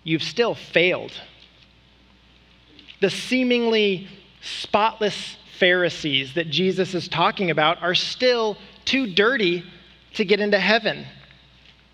you've 0.04 0.22
still 0.22 0.54
failed. 0.54 1.12
The 3.00 3.10
seemingly 3.10 4.08
spotless 4.40 5.36
Pharisees 5.58 6.34
that 6.34 6.50
Jesus 6.50 6.94
is 6.94 7.08
talking 7.08 7.50
about 7.50 7.82
are 7.82 7.94
still 7.94 8.56
too 8.84 9.12
dirty 9.12 9.64
to 10.14 10.24
get 10.24 10.40
into 10.40 10.58
heaven. 10.58 11.06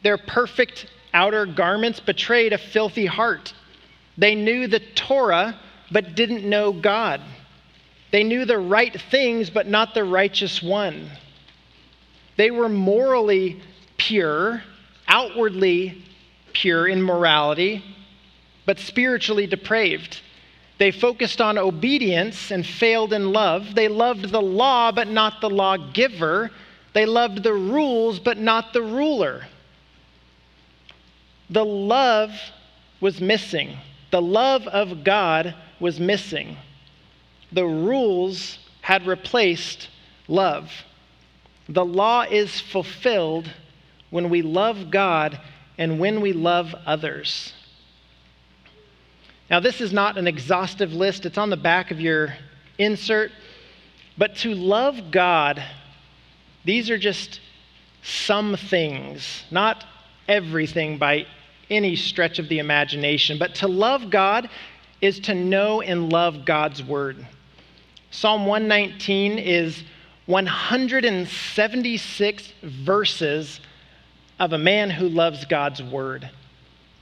Their 0.02 0.18
perfect 0.18 0.86
outer 1.12 1.46
garments 1.46 2.00
betrayed 2.00 2.52
a 2.52 2.58
filthy 2.58 3.06
heart. 3.06 3.54
They 4.18 4.34
knew 4.34 4.66
the 4.66 4.80
Torah, 4.80 5.58
but 5.90 6.14
didn't 6.14 6.48
know 6.48 6.72
God. 6.72 7.20
They 8.10 8.22
knew 8.22 8.44
the 8.44 8.58
right 8.58 9.00
things, 9.10 9.50
but 9.50 9.66
not 9.66 9.94
the 9.94 10.04
righteous 10.04 10.62
one. 10.62 11.10
They 12.36 12.50
were 12.50 12.68
morally 12.68 13.60
pure, 13.96 14.62
outwardly 15.08 16.04
pure 16.52 16.86
in 16.86 17.02
morality, 17.02 17.84
but 18.66 18.78
spiritually 18.78 19.46
depraved. 19.46 20.20
They 20.78 20.90
focused 20.90 21.40
on 21.40 21.56
obedience 21.56 22.50
and 22.50 22.66
failed 22.66 23.12
in 23.12 23.32
love. 23.32 23.74
They 23.74 23.88
loved 23.88 24.30
the 24.30 24.42
law, 24.42 24.90
but 24.90 25.08
not 25.08 25.40
the 25.40 25.50
lawgiver. 25.50 26.50
They 26.92 27.06
loved 27.06 27.42
the 27.42 27.52
rules, 27.52 28.18
but 28.18 28.38
not 28.38 28.72
the 28.72 28.82
ruler. 28.82 29.46
The 31.50 31.64
love 31.64 32.32
was 33.00 33.20
missing. 33.20 33.76
The 34.10 34.22
love 34.22 34.66
of 34.66 35.04
God 35.04 35.54
was 35.78 36.00
missing. 36.00 36.56
The 37.52 37.64
rules 37.64 38.58
had 38.80 39.06
replaced 39.06 39.88
love. 40.28 40.70
The 41.68 41.84
law 41.84 42.22
is 42.22 42.60
fulfilled 42.60 43.50
when 44.10 44.28
we 44.28 44.42
love 44.42 44.90
God 44.90 45.40
and 45.78 45.98
when 45.98 46.20
we 46.20 46.32
love 46.32 46.74
others. 46.86 47.53
Now, 49.50 49.60
this 49.60 49.80
is 49.80 49.92
not 49.92 50.16
an 50.16 50.26
exhaustive 50.26 50.92
list, 50.92 51.26
it's 51.26 51.38
on 51.38 51.50
the 51.50 51.56
back 51.56 51.90
of 51.90 52.00
your 52.00 52.34
insert. 52.78 53.30
But 54.16 54.36
to 54.36 54.54
love 54.54 55.10
God, 55.10 55.62
these 56.64 56.88
are 56.90 56.98
just 56.98 57.40
some 58.02 58.56
things, 58.56 59.44
not 59.50 59.84
everything 60.28 60.98
by 60.98 61.26
any 61.70 61.96
stretch 61.96 62.38
of 62.38 62.48
the 62.48 62.58
imagination. 62.58 63.38
But 63.38 63.54
to 63.56 63.68
love 63.68 64.10
God 64.10 64.48
is 65.00 65.18
to 65.20 65.34
know 65.34 65.82
and 65.82 66.12
love 66.12 66.44
God's 66.44 66.82
word. 66.82 67.26
Psalm 68.10 68.46
119 68.46 69.38
is 69.38 69.82
176 70.26 72.52
verses 72.62 73.60
of 74.38 74.52
a 74.52 74.58
man 74.58 74.90
who 74.90 75.08
loves 75.08 75.44
God's 75.44 75.82
word. 75.82 76.30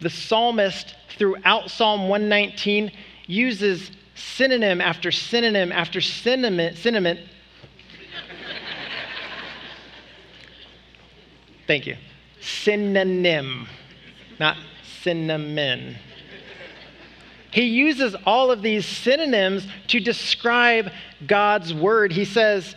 The 0.03 0.11
psalmist, 0.11 0.97
throughout 1.17 1.71
Psalm 1.71 2.09
119, 2.09 2.91
uses 3.27 3.91
synonym 4.15 4.81
after 4.81 5.11
synonym 5.11 5.71
after 5.73 6.01
synonym. 6.01 7.19
Thank 11.67 11.87
you. 11.87 11.97
Synonym, 12.41 13.69
not 14.41 14.57
cinnamon. 15.03 15.97
He 17.53 17.63
uses 17.63 18.17
all 18.27 18.51
of 18.51 18.63
these 18.63 18.85
synonyms 18.85 19.67
to 19.89 20.01
describe 20.01 20.91
God's 21.27 21.73
word. 21.73 22.11
He 22.11 22.25
says, 22.25 22.75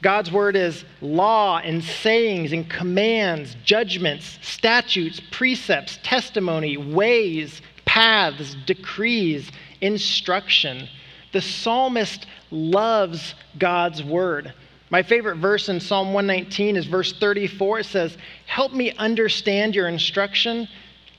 God's 0.00 0.30
word 0.30 0.54
is 0.54 0.84
law 1.00 1.58
and 1.58 1.82
sayings 1.82 2.52
and 2.52 2.68
commands, 2.70 3.56
judgments, 3.64 4.38
statutes, 4.42 5.20
precepts, 5.32 5.98
testimony, 6.02 6.76
ways, 6.76 7.60
paths, 7.84 8.56
decrees, 8.66 9.50
instruction. 9.80 10.88
The 11.32 11.40
psalmist 11.40 12.26
loves 12.50 13.34
God's 13.58 14.04
word. 14.04 14.54
My 14.90 15.02
favorite 15.02 15.36
verse 15.36 15.68
in 15.68 15.80
Psalm 15.80 16.12
119 16.12 16.76
is 16.76 16.86
verse 16.86 17.12
34. 17.12 17.80
It 17.80 17.86
says, 17.86 18.16
Help 18.46 18.72
me 18.72 18.92
understand 18.92 19.74
your 19.74 19.88
instruction, 19.88 20.68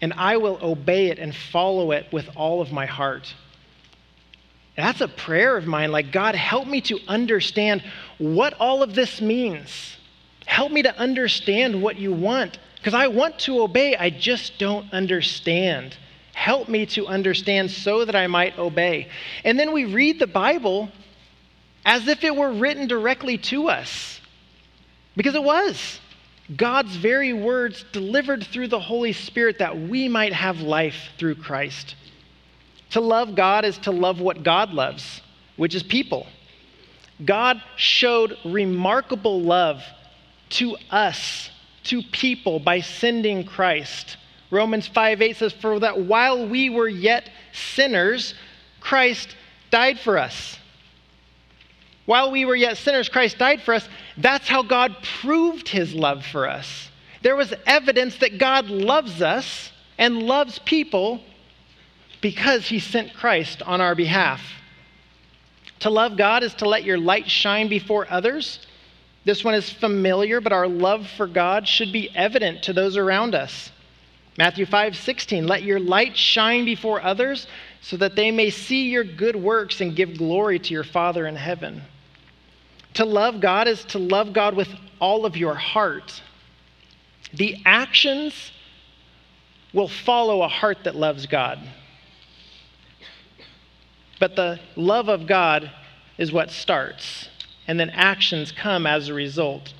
and 0.01 0.13
I 0.13 0.37
will 0.37 0.57
obey 0.61 1.07
it 1.07 1.19
and 1.19 1.35
follow 1.35 1.91
it 1.91 2.07
with 2.11 2.29
all 2.35 2.61
of 2.61 2.71
my 2.71 2.85
heart. 2.85 3.33
That's 4.75 5.01
a 5.01 5.07
prayer 5.07 5.57
of 5.57 5.67
mine. 5.67 5.91
Like, 5.91 6.11
God, 6.11 6.35
help 6.35 6.67
me 6.67 6.81
to 6.81 6.99
understand 7.07 7.83
what 8.17 8.53
all 8.59 8.81
of 8.81 8.95
this 8.95 9.19
means. 9.19 9.97
Help 10.45 10.71
me 10.71 10.83
to 10.83 10.97
understand 10.97 11.81
what 11.81 11.97
you 11.97 12.13
want. 12.13 12.57
Because 12.77 12.93
I 12.93 13.07
want 13.07 13.39
to 13.39 13.61
obey, 13.61 13.95
I 13.95 14.09
just 14.09 14.57
don't 14.57 14.91
understand. 14.93 15.97
Help 16.33 16.69
me 16.69 16.85
to 16.87 17.07
understand 17.07 17.69
so 17.69 18.05
that 18.05 18.15
I 18.15 18.27
might 18.27 18.57
obey. 18.57 19.09
And 19.43 19.59
then 19.59 19.73
we 19.73 19.85
read 19.85 20.19
the 20.19 20.27
Bible 20.27 20.89
as 21.85 22.07
if 22.07 22.23
it 22.23 22.35
were 22.35 22.51
written 22.51 22.87
directly 22.87 23.37
to 23.37 23.67
us. 23.67 24.21
Because 25.17 25.35
it 25.35 25.43
was. 25.43 25.99
God's 26.55 26.95
very 26.95 27.33
words 27.33 27.85
delivered 27.91 28.43
through 28.47 28.69
the 28.69 28.79
Holy 28.79 29.13
Spirit 29.13 29.59
that 29.59 29.77
we 29.77 30.07
might 30.07 30.33
have 30.33 30.61
life 30.61 31.09
through 31.17 31.35
Christ. 31.35 31.95
To 32.91 33.01
love 33.01 33.35
God 33.35 33.65
is 33.65 33.77
to 33.79 33.91
love 33.91 34.19
what 34.19 34.43
God 34.43 34.73
loves, 34.73 35.21
which 35.57 35.75
is 35.75 35.83
people. 35.83 36.27
God 37.23 37.61
showed 37.75 38.37
remarkable 38.45 39.41
love 39.41 39.83
to 40.51 40.77
us, 40.89 41.49
to 41.83 42.01
people, 42.01 42.59
by 42.59 42.79
sending 42.79 43.43
Christ. 43.43 44.17
Romans 44.51 44.87
5 44.87 45.21
8 45.21 45.35
says, 45.35 45.53
For 45.53 45.79
that 45.79 45.99
while 45.99 46.47
we 46.47 46.69
were 46.69 46.87
yet 46.87 47.29
sinners, 47.51 48.33
Christ 48.79 49.35
died 49.69 49.99
for 49.99 50.17
us. 50.17 50.57
While 52.05 52.31
we 52.31 52.45
were 52.45 52.55
yet 52.55 52.77
sinners, 52.77 53.07
Christ 53.07 53.37
died 53.37 53.61
for 53.61 53.75
us. 53.75 53.87
That's 54.17 54.47
how 54.47 54.63
God 54.63 54.95
proved 55.21 55.67
his 55.67 55.93
love 55.93 56.25
for 56.25 56.49
us. 56.49 56.89
There 57.21 57.35
was 57.35 57.53
evidence 57.67 58.17
that 58.17 58.39
God 58.39 58.67
loves 58.67 59.21
us 59.21 59.71
and 59.99 60.23
loves 60.23 60.57
people 60.59 61.21
because 62.21 62.67
he 62.67 62.79
sent 62.79 63.13
Christ 63.13 63.61
on 63.63 63.81
our 63.81 63.95
behalf. 63.95 64.41
To 65.81 65.89
love 65.89 66.17
God 66.17 66.43
is 66.43 66.53
to 66.55 66.67
let 66.67 66.83
your 66.83 66.97
light 66.97 67.29
shine 67.29 67.69
before 67.69 68.05
others. 68.09 68.59
This 69.25 69.43
one 69.43 69.53
is 69.53 69.69
familiar, 69.69 70.41
but 70.41 70.51
our 70.51 70.67
love 70.67 71.07
for 71.07 71.27
God 71.27 71.67
should 71.67 71.93
be 71.93 72.13
evident 72.15 72.63
to 72.63 72.73
those 72.73 72.97
around 72.97 73.35
us. 73.35 73.71
Matthew 74.37 74.65
5 74.65 74.95
16, 74.95 75.47
let 75.47 75.63
your 75.63 75.79
light 75.79 76.15
shine 76.15 76.65
before 76.65 77.01
others 77.01 77.47
so 77.81 77.97
that 77.97 78.15
they 78.15 78.31
may 78.31 78.49
see 78.49 78.89
your 78.89 79.03
good 79.03 79.35
works 79.35 79.81
and 79.81 79.95
give 79.95 80.17
glory 80.17 80.59
to 80.59 80.73
your 80.73 80.83
Father 80.83 81.27
in 81.27 81.35
heaven. 81.35 81.81
To 82.95 83.05
love 83.05 83.39
God 83.39 83.67
is 83.67 83.83
to 83.85 83.99
love 83.99 84.33
God 84.33 84.55
with 84.55 84.69
all 84.99 85.25
of 85.25 85.37
your 85.37 85.55
heart. 85.55 86.21
The 87.33 87.57
actions 87.65 88.51
will 89.73 89.87
follow 89.87 90.41
a 90.41 90.47
heart 90.47 90.79
that 90.85 90.95
loves 90.95 91.25
God. 91.25 91.59
But 94.19 94.35
the 94.35 94.59
love 94.75 95.07
of 95.07 95.27
God 95.27 95.71
is 96.17 96.31
what 96.31 96.51
starts, 96.51 97.29
and 97.67 97.79
then 97.79 97.89
actions 97.91 98.51
come 98.51 98.85
as 98.85 99.07
a 99.07 99.13
result. 99.13 99.73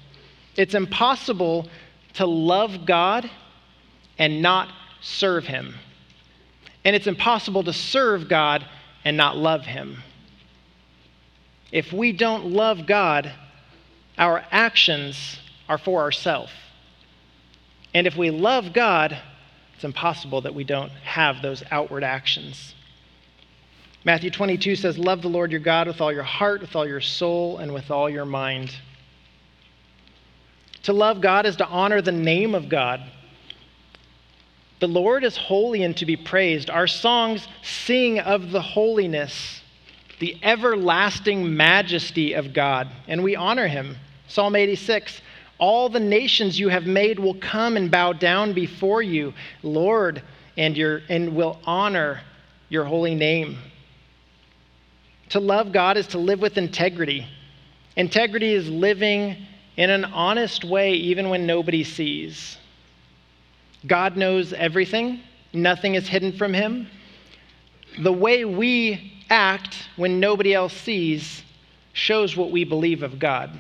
It's 0.56 0.74
impossible 0.74 1.68
to 2.14 2.26
love 2.26 2.86
God 2.86 3.30
and 4.18 4.42
not 4.42 4.70
serve 5.02 5.46
Him. 5.46 5.76
And 6.86 6.96
it's 6.96 7.08
impossible 7.08 7.64
to 7.64 7.74
serve 7.74 8.30
God 8.30 8.66
and 9.04 9.18
not 9.18 9.38
love 9.38 9.66
Him. 9.66 10.04
If 11.72 11.92
we 11.94 12.14
don't 12.14 12.48
love 12.48 12.88
God, 12.88 13.32
our 14.18 14.44
actions 14.52 15.40
are 15.68 15.78
for 15.78 16.02
ourselves. 16.02 16.52
And 17.94 18.08
if 18.08 18.16
we 18.16 18.32
love 18.32 18.74
God, 18.74 19.18
it's 19.76 19.84
impossible 19.84 20.42
that 20.42 20.56
we 20.56 20.64
don't 20.64 20.92
have 20.92 21.42
those 21.42 21.64
outward 21.72 22.04
actions. 22.04 22.76
Matthew 24.10 24.32
22 24.32 24.76
says, 24.76 24.98
Love 24.98 25.22
the 25.22 25.28
Lord 25.28 25.52
your 25.52 25.60
God 25.60 25.86
with 25.86 26.02
all 26.02 26.12
your 26.12 26.24
heart, 26.24 26.62
with 26.62 26.76
all 26.76 26.88
your 26.88 27.00
soul, 27.00 27.60
and 27.60 27.72
with 27.72 27.92
all 27.92 28.10
your 28.10 28.26
mind. 28.26 28.76
To 30.82 30.94
love 30.94 31.22
God 31.22 31.46
is 31.46 31.58
to 31.58 31.68
honor 31.68 32.02
the 32.02 32.12
name 32.12 32.56
of 32.56 32.70
God. 32.70 33.02
The 34.80 34.88
Lord 34.88 35.24
is 35.24 35.38
holy 35.38 35.84
and 35.84 35.96
to 35.98 36.08
be 36.08 36.18
praised. 36.18 36.72
Our 36.72 36.88
songs 36.88 37.48
sing 37.62 38.20
of 38.20 38.50
the 38.50 38.64
holiness, 38.64 39.62
the 40.18 40.40
everlasting 40.42 41.56
majesty 41.56 42.34
of 42.34 42.52
God, 42.52 42.88
and 43.08 43.22
we 43.22 43.36
honor 43.36 43.68
him. 43.68 43.96
Psalm 44.28 44.56
86 44.56 45.22
All 45.60 45.88
the 45.88 46.00
nations 46.00 46.60
you 46.60 46.70
have 46.70 46.88
made 46.88 47.20
will 47.20 47.36
come 47.36 47.78
and 47.78 47.92
bow 47.92 48.14
down 48.14 48.54
before 48.54 49.04
you, 49.04 49.36
Lord, 49.62 50.24
and, 50.58 50.76
your, 50.76 51.02
and 51.10 51.36
will 51.36 51.60
honor 51.64 52.22
your 52.70 52.86
holy 52.86 53.14
name. 53.14 53.60
To 55.30 55.40
love 55.40 55.72
God 55.72 55.98
is 55.98 56.08
to 56.08 56.18
live 56.18 56.42
with 56.42 56.58
integrity. 56.58 57.28
Integrity 57.96 58.54
is 58.54 58.70
living 58.70 59.38
in 59.78 59.90
an 59.90 60.06
honest 60.06 60.66
way, 60.66 60.94
even 60.94 61.30
when 61.30 61.46
nobody 61.46 61.84
sees. 61.84 62.58
God 63.86 64.18
knows 64.18 64.54
everything, 64.54 65.22
nothing 65.54 65.96
is 65.96 66.08
hidden 66.08 66.34
from 66.34 66.54
Him. 66.54 66.88
The 68.00 68.12
way 68.12 68.44
we 68.46 69.24
act 69.30 69.88
when 69.96 70.20
nobody 70.20 70.54
else 70.54 70.74
sees 70.74 71.44
shows 71.94 72.36
what 72.36 72.52
we 72.52 72.64
believe 72.64 73.04
of 73.04 73.20
God. 73.20 73.52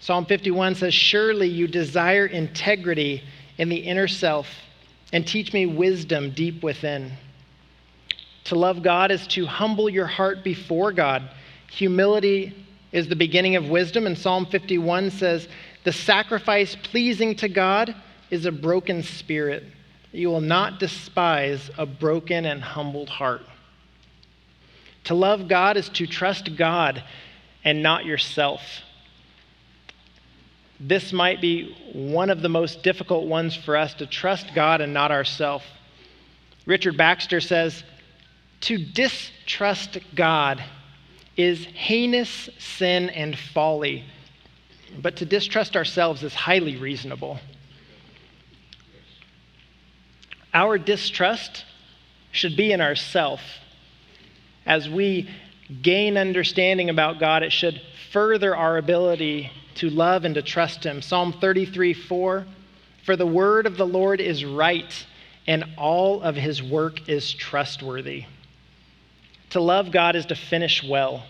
Psalm 0.00 0.26
51 0.26 0.74
says, 0.74 0.92
Surely 0.92 1.48
you 1.48 1.66
desire 1.66 2.26
integrity 2.26 3.22
in 3.58 3.68
the 3.68 3.76
inner 3.76 4.08
self 4.08 4.46
and 5.12 5.26
teach 5.26 5.52
me 5.52 5.66
wisdom 5.66 6.30
deep 6.30 6.62
within. 6.62 7.12
To 8.44 8.54
love 8.54 8.82
God 8.82 9.10
is 9.10 9.26
to 9.28 9.46
humble 9.46 9.88
your 9.88 10.06
heart 10.06 10.44
before 10.44 10.92
God. 10.92 11.30
Humility 11.70 12.54
is 12.92 13.08
the 13.08 13.16
beginning 13.16 13.56
of 13.56 13.68
wisdom, 13.68 14.06
and 14.06 14.16
Psalm 14.16 14.46
51 14.46 15.10
says, 15.10 15.48
The 15.84 15.92
sacrifice 15.92 16.76
pleasing 16.76 17.34
to 17.36 17.48
God 17.48 17.94
is 18.30 18.46
a 18.46 18.52
broken 18.52 19.02
spirit. 19.02 19.64
You 20.12 20.28
will 20.28 20.40
not 20.40 20.78
despise 20.78 21.70
a 21.76 21.86
broken 21.86 22.44
and 22.44 22.62
humbled 22.62 23.08
heart. 23.08 23.42
To 25.04 25.14
love 25.14 25.48
God 25.48 25.76
is 25.76 25.88
to 25.90 26.06
trust 26.06 26.56
God 26.56 27.02
and 27.64 27.82
not 27.82 28.04
yourself. 28.04 28.60
This 30.78 31.12
might 31.12 31.40
be 31.40 31.74
one 31.92 32.30
of 32.30 32.42
the 32.42 32.48
most 32.48 32.82
difficult 32.82 33.26
ones 33.26 33.56
for 33.56 33.76
us 33.76 33.94
to 33.94 34.06
trust 34.06 34.54
God 34.54 34.80
and 34.80 34.92
not 34.92 35.10
ourselves. 35.10 35.64
Richard 36.66 36.96
Baxter 36.96 37.40
says, 37.40 37.82
To 38.62 38.78
distrust 38.78 39.98
God 40.14 40.62
is 41.36 41.64
heinous 41.64 42.48
sin 42.58 43.10
and 43.10 43.38
folly, 43.38 44.04
but 45.00 45.16
to 45.16 45.26
distrust 45.26 45.76
ourselves 45.76 46.22
is 46.22 46.34
highly 46.34 46.76
reasonable. 46.76 47.38
Our 50.52 50.78
distrust 50.78 51.64
should 52.32 52.56
be 52.56 52.72
in 52.72 52.80
ourself 52.80 53.40
as 54.66 54.88
we 54.88 55.28
gain 55.82 56.16
understanding 56.16 56.90
about 56.90 57.18
God, 57.18 57.42
it 57.42 57.52
should 57.52 57.80
further 58.12 58.56
our 58.56 58.78
ability 58.78 59.50
to 59.76 59.90
love 59.90 60.24
and 60.24 60.34
to 60.34 60.42
trust 60.42 60.84
Him. 60.84 61.02
Psalm 61.02 61.32
33 61.32 61.92
4 61.92 62.46
For 63.04 63.16
the 63.16 63.26
word 63.26 63.66
of 63.66 63.76
the 63.76 63.86
Lord 63.86 64.20
is 64.20 64.44
right, 64.44 65.06
and 65.46 65.64
all 65.76 66.22
of 66.22 66.36
His 66.36 66.62
work 66.62 67.08
is 67.08 67.32
trustworthy. 67.32 68.24
To 69.54 69.60
love 69.60 69.92
God 69.92 70.16
is 70.16 70.26
to 70.26 70.34
finish 70.34 70.82
well. 70.82 71.22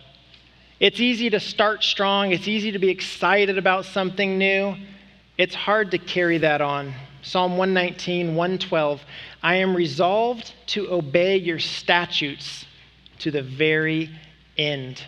It's 0.81 0.99
easy 0.99 1.29
to 1.29 1.39
start 1.39 1.85
strong, 1.85 2.33
it's 2.33 2.49
easy 2.49 2.73
to 2.73 2.79
be 2.79 2.89
excited 2.89 3.59
about 3.59 3.85
something 3.85 4.39
new. 4.39 4.77
It's 5.37 5.55
hard 5.55 5.91
to 5.91 5.99
carry 5.99 6.39
that 6.39 6.63
on. 6.63 6.95
Psalm 7.21 7.59
119, 7.59 8.35
112. 8.35 9.03
I 9.43 9.57
am 9.57 9.77
resolved 9.77 10.55
to 10.69 10.91
obey 10.91 11.37
your 11.37 11.59
statutes 11.59 12.65
to 13.19 13.31
the 13.31 13.43
very 13.43 14.09
end. 14.57 15.05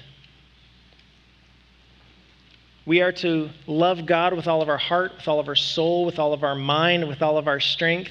We 2.84 3.00
are 3.00 3.12
to 3.12 3.48
love 3.66 4.04
God 4.04 4.34
with 4.34 4.46
all 4.46 4.60
of 4.60 4.68
our 4.68 4.76
heart, 4.76 5.12
with 5.16 5.26
all 5.26 5.40
of 5.40 5.48
our 5.48 5.56
soul, 5.56 6.04
with 6.04 6.18
all 6.18 6.34
of 6.34 6.44
our 6.44 6.54
mind, 6.54 7.08
with 7.08 7.22
all 7.22 7.38
of 7.38 7.48
our 7.48 7.60
strength. 7.60 8.10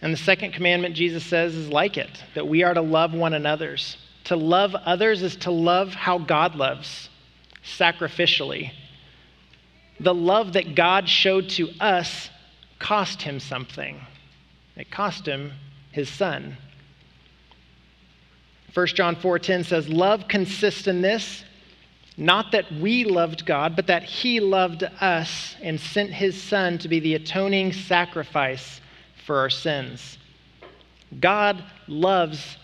And 0.00 0.14
the 0.14 0.16
second 0.16 0.52
commandment 0.52 0.96
Jesus 0.96 1.26
says 1.26 1.54
is 1.54 1.68
like 1.68 1.98
it 1.98 2.24
that 2.34 2.48
we 2.48 2.62
are 2.62 2.72
to 2.72 2.80
love 2.80 3.12
one 3.12 3.34
another's. 3.34 3.98
To 4.24 4.36
love 4.36 4.74
others 4.74 5.22
is 5.22 5.36
to 5.36 5.50
love 5.50 5.94
how 5.94 6.18
God 6.18 6.54
loves, 6.54 7.10
sacrificially. 7.64 8.72
The 10.00 10.14
love 10.14 10.54
that 10.54 10.74
God 10.74 11.08
showed 11.08 11.50
to 11.50 11.70
us 11.80 12.30
cost 12.78 13.22
him 13.22 13.38
something. 13.38 14.00
It 14.76 14.90
cost 14.90 15.26
him 15.26 15.52
his 15.92 16.08
son. 16.08 16.56
1 18.72 18.86
John 18.88 19.14
4:10 19.14 19.64
says 19.64 19.88
love 19.88 20.26
consists 20.26 20.88
in 20.88 21.00
this 21.00 21.44
not 22.16 22.52
that 22.52 22.70
we 22.72 23.04
loved 23.04 23.46
God 23.46 23.76
but 23.76 23.86
that 23.86 24.02
he 24.02 24.40
loved 24.40 24.82
us 25.00 25.54
and 25.62 25.80
sent 25.80 26.10
his 26.10 26.40
son 26.40 26.78
to 26.78 26.88
be 26.88 26.98
the 26.98 27.14
atoning 27.14 27.72
sacrifice 27.72 28.80
for 29.24 29.38
our 29.38 29.50
sins. 29.50 30.18
God 31.20 31.62
loves 31.86 32.56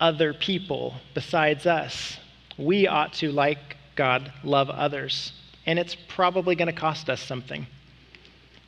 other 0.00 0.32
people 0.34 0.94
besides 1.14 1.66
us. 1.66 2.18
We 2.58 2.86
ought 2.86 3.12
to 3.14 3.30
like 3.30 3.76
God 3.94 4.32
love 4.42 4.70
others 4.70 5.32
and 5.66 5.78
it's 5.78 5.94
probably 6.08 6.54
going 6.54 6.66
to 6.66 6.72
cost 6.72 7.08
us 7.10 7.20
something. 7.20 7.66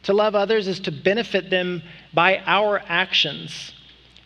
To 0.04 0.12
love 0.12 0.34
others 0.34 0.68
is 0.68 0.80
to 0.80 0.92
benefit 0.92 1.50
them 1.50 1.82
by 2.12 2.42
our 2.46 2.82
actions. 2.86 3.72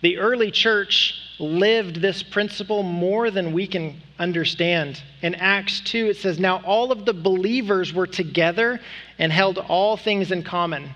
The 0.03 0.19
early 0.19 0.51
church 0.51 1.15
lived 1.39 2.03
this 2.03 2.23
principle 2.23 2.83
more 2.83 3.31
than 3.31 3.53
we 3.53 3.67
can 3.67 4.01
understand. 4.19 5.03
In 5.23 5.35
Acts 5.35 5.81
2, 5.81 6.09
it 6.09 6.17
says, 6.17 6.39
Now 6.39 6.63
all 6.65 6.91
of 6.93 7.05
the 7.05 7.13
believers 7.13 7.93
were 7.93 8.07
together 8.07 8.81
and 9.19 9.33
held 9.33 9.59
all 9.59 9.97
things 9.97 10.33
in 10.33 10.43
common. 10.43 10.91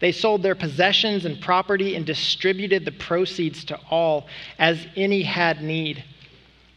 They 0.00 0.12
sold 0.12 0.42
their 0.42 0.54
possessions 0.54 1.24
and 1.24 1.40
property 1.40 1.94
and 1.94 2.04
distributed 2.04 2.84
the 2.84 2.92
proceeds 2.92 3.64
to 3.66 3.78
all 3.90 4.26
as 4.58 4.86
any 4.96 5.22
had 5.22 5.62
need. 5.62 6.02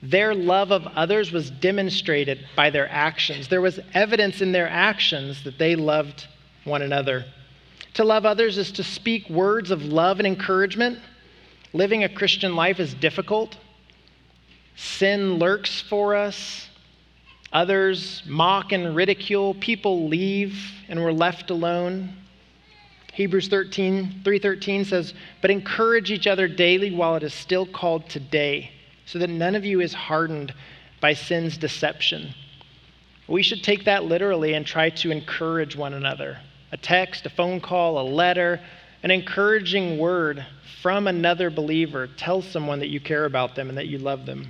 Their 0.01 0.35
love 0.35 0.71
of 0.71 0.85
others 0.87 1.31
was 1.31 1.49
demonstrated 1.49 2.45
by 2.55 2.69
their 2.69 2.89
actions. 2.89 3.47
There 3.47 3.61
was 3.61 3.79
evidence 3.93 4.41
in 4.41 4.51
their 4.51 4.69
actions 4.69 5.43
that 5.45 5.57
they 5.57 5.75
loved 5.75 6.27
one 6.65 6.81
another. 6.81 7.25
To 7.95 8.03
love 8.03 8.25
others 8.25 8.57
is 8.57 8.71
to 8.73 8.83
speak 8.83 9.29
words 9.29 9.71
of 9.71 9.83
love 9.83 10.19
and 10.19 10.27
encouragement 10.27 10.99
Living 11.73 12.03
a 12.03 12.09
Christian 12.09 12.55
life 12.55 12.79
is 12.79 12.93
difficult. 12.93 13.57
Sin 14.75 15.39
lurks 15.39 15.81
for 15.81 16.15
us. 16.15 16.69
Others 17.51 18.21
mock 18.27 18.71
and 18.71 18.95
ridicule. 18.95 19.55
People 19.55 20.07
leave 20.07 20.55
and 20.87 21.03
we're 21.03 21.11
left 21.11 21.49
alone. 21.49 22.15
Hebrews 23.13 23.47
13, 23.47 24.21
3.13 24.23 24.87
says, 24.87 25.13
But 25.39 25.51
encourage 25.51 26.11
each 26.11 26.25
other 26.25 26.47
daily 26.47 26.89
while 26.89 27.15
it 27.15 27.21
is 27.21 27.33
still 27.33 27.67
called 27.67 28.09
today, 28.09 28.71
so 29.05 29.19
that 29.19 29.29
none 29.29 29.53
of 29.53 29.63
you 29.63 29.81
is 29.81 29.93
hardened 29.93 30.51
by 30.99 31.13
sin's 31.13 31.55
deception. 31.55 32.33
We 33.27 33.43
should 33.43 33.63
take 33.63 33.85
that 33.85 34.05
literally 34.05 34.55
and 34.55 34.65
try 34.65 34.89
to 34.89 35.11
encourage 35.11 35.75
one 35.75 35.93
another. 35.93 36.39
A 36.71 36.77
text, 36.77 37.27
a 37.27 37.29
phone 37.29 37.61
call, 37.61 37.99
a 37.99 38.09
letter, 38.09 38.59
an 39.03 39.11
encouraging 39.11 39.99
word 39.99 40.43
from 40.81 41.05
another 41.05 41.51
believer 41.51 42.07
tells 42.07 42.47
someone 42.47 42.79
that 42.79 42.89
you 42.89 42.99
care 42.99 43.25
about 43.25 43.53
them 43.53 43.69
and 43.69 43.77
that 43.77 43.87
you 43.87 43.99
love 43.99 44.25
them. 44.25 44.49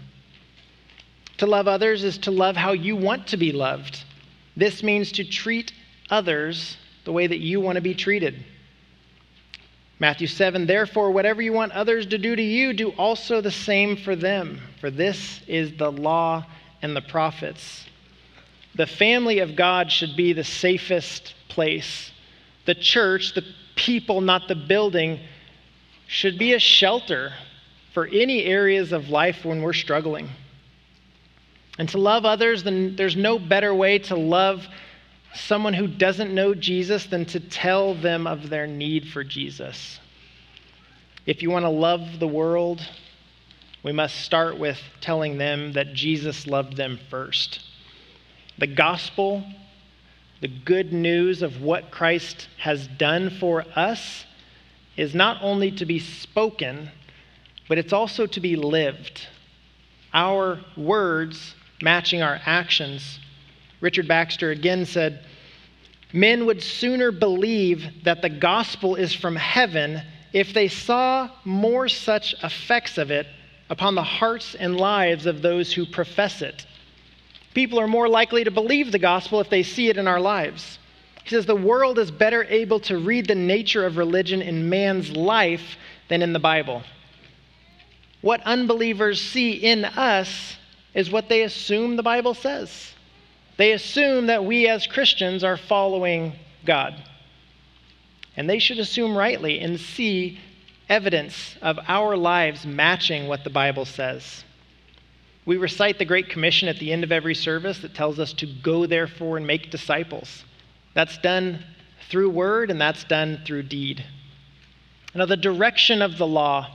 To 1.39 1.45
love 1.45 1.67
others 1.67 2.05
is 2.05 2.17
to 2.19 2.31
love 2.31 2.55
how 2.55 2.71
you 2.71 2.95
want 2.95 3.27
to 3.27 3.37
be 3.37 3.51
loved. 3.51 4.05
This 4.55 4.81
means 4.83 5.11
to 5.13 5.25
treat 5.25 5.73
others 6.09 6.77
the 7.03 7.11
way 7.11 7.27
that 7.27 7.39
you 7.39 7.59
want 7.59 7.75
to 7.75 7.81
be 7.81 7.93
treated. 7.93 8.45
Matthew 10.03 10.27
7, 10.27 10.65
therefore, 10.65 11.11
whatever 11.11 11.41
you 11.41 11.53
want 11.53 11.71
others 11.71 12.05
to 12.07 12.17
do 12.17 12.35
to 12.35 12.41
you, 12.41 12.73
do 12.73 12.89
also 12.89 13.39
the 13.39 13.49
same 13.49 13.95
for 13.95 14.17
them, 14.17 14.59
for 14.81 14.91
this 14.91 15.39
is 15.47 15.77
the 15.77 15.89
law 15.89 16.45
and 16.81 16.93
the 16.93 17.01
prophets. 17.01 17.85
The 18.75 18.85
family 18.85 19.39
of 19.39 19.55
God 19.55 19.89
should 19.89 20.17
be 20.17 20.33
the 20.33 20.43
safest 20.43 21.35
place. 21.47 22.11
The 22.65 22.75
church, 22.75 23.33
the 23.33 23.45
people, 23.77 24.19
not 24.19 24.49
the 24.49 24.55
building, 24.55 25.21
should 26.07 26.37
be 26.37 26.51
a 26.51 26.59
shelter 26.59 27.31
for 27.93 28.05
any 28.05 28.43
areas 28.43 28.91
of 28.91 29.07
life 29.07 29.45
when 29.45 29.61
we're 29.61 29.71
struggling. 29.71 30.29
And 31.79 31.87
to 31.87 31.97
love 31.97 32.25
others, 32.25 32.63
then 32.63 32.97
there's 32.97 33.15
no 33.15 33.39
better 33.39 33.73
way 33.73 33.99
to 33.99 34.17
love 34.17 34.67
someone 35.33 35.73
who 35.73 35.87
doesn't 35.87 36.33
know 36.33 36.53
Jesus 36.53 37.05
than 37.05 37.25
to 37.27 37.39
tell 37.39 37.93
them 37.95 38.27
of 38.27 38.49
their 38.49 38.67
need 38.67 39.09
for 39.09 39.23
Jesus. 39.23 39.99
If 41.25 41.41
you 41.41 41.49
want 41.49 41.63
to 41.63 41.69
love 41.69 42.19
the 42.19 42.27
world, 42.27 42.81
we 43.83 43.91
must 43.91 44.21
start 44.21 44.57
with 44.57 44.79
telling 45.01 45.37
them 45.37 45.73
that 45.73 45.93
Jesus 45.93 46.47
loved 46.47 46.77
them 46.77 46.99
first. 47.09 47.63
The 48.57 48.67
gospel 48.67 49.43
the 50.43 50.49
good 50.49 50.91
news 50.91 51.41
of 51.41 51.61
what 51.61 51.89
Christ 51.89 52.49
has 52.57 52.85
done 52.85 53.29
for 53.29 53.63
us 53.77 54.25
is 54.97 55.15
not 55.15 55.37
only 55.41 55.71
to 55.71 55.85
be 55.85 55.99
spoken, 55.99 56.91
but 57.69 57.77
it's 57.77 57.93
also 57.93 58.25
to 58.25 58.41
be 58.41 58.57
lived. 58.57 59.25
Our 60.13 60.59
words 60.75 61.55
matching 61.81 62.21
our 62.21 62.41
actions. 62.45 63.19
Richard 63.83 64.07
Baxter 64.07 64.51
again 64.51 64.85
said, 64.85 65.25
Men 66.13 66.45
would 66.45 66.63
sooner 66.63 67.11
believe 67.11 68.05
that 68.05 68.21
the 68.21 68.29
gospel 68.29 68.95
is 68.95 69.13
from 69.13 69.35
heaven 69.35 70.01
if 70.31 70.53
they 70.53 70.69
saw 70.69 71.29
more 71.43 71.89
such 71.89 72.33
effects 72.41 72.97
of 72.97 73.11
it 73.11 73.27
upon 73.69 73.95
the 73.95 74.03
hearts 74.03 74.55
and 74.55 74.77
lives 74.77 75.25
of 75.25 75.41
those 75.41 75.73
who 75.73 75.85
profess 75.85 76.41
it. 76.41 76.65
People 77.53 77.77
are 77.77 77.87
more 77.89 78.07
likely 78.07 78.45
to 78.45 78.51
believe 78.51 78.93
the 78.93 78.99
gospel 78.99 79.41
if 79.41 79.49
they 79.49 79.63
see 79.63 79.89
it 79.89 79.97
in 79.97 80.07
our 80.07 80.21
lives. 80.21 80.79
He 81.25 81.31
says 81.31 81.45
the 81.45 81.53
world 81.53 81.99
is 81.99 82.09
better 82.09 82.45
able 82.45 82.79
to 82.81 82.97
read 82.97 83.27
the 83.27 83.35
nature 83.35 83.85
of 83.85 83.97
religion 83.97 84.41
in 84.41 84.69
man's 84.69 85.11
life 85.11 85.75
than 86.07 86.21
in 86.21 86.31
the 86.31 86.39
Bible. 86.39 86.83
what 88.21 88.41
unbelievers 88.43 89.19
see 89.19 89.51
in 89.51 89.83
us 89.83 90.55
is 90.93 91.11
what 91.11 91.27
they 91.27 91.41
assume 91.41 91.97
the 91.97 92.03
Bible 92.03 92.33
says. 92.33 92.92
They 93.57 93.71
assume 93.73 94.27
that 94.27 94.45
we 94.45 94.67
as 94.67 94.87
Christians 94.87 95.43
are 95.43 95.57
following 95.57 96.33
God. 96.65 96.95
And 98.35 98.49
they 98.49 98.59
should 98.59 98.79
assume 98.79 99.15
rightly 99.15 99.59
and 99.59 99.79
see 99.79 100.39
evidence 100.89 101.55
of 101.61 101.79
our 101.87 102.17
lives 102.17 102.65
matching 102.65 103.27
what 103.27 103.43
the 103.43 103.49
Bible 103.49 103.85
says. 103.85 104.43
We 105.45 105.57
recite 105.57 105.99
the 105.99 106.05
Great 106.05 106.29
Commission 106.29 106.67
at 106.67 106.79
the 106.79 106.91
end 106.91 107.03
of 107.03 107.11
every 107.11 107.35
service 107.35 107.79
that 107.79 107.93
tells 107.93 108.17
us 108.17 108.33
to 108.33 108.45
go, 108.45 108.85
therefore, 108.85 109.37
and 109.37 109.45
make 109.45 109.69
disciples. 109.69 110.45
That's 110.93 111.17
done 111.17 111.63
through 112.09 112.29
word 112.29 112.71
and 112.71 112.79
that's 112.79 113.03
done 113.03 113.41
through 113.45 113.63
deed. 113.63 114.03
Now, 115.13 115.25
the 115.25 115.37
direction 115.37 116.01
of 116.01 116.17
the 116.17 116.25
law 116.25 116.69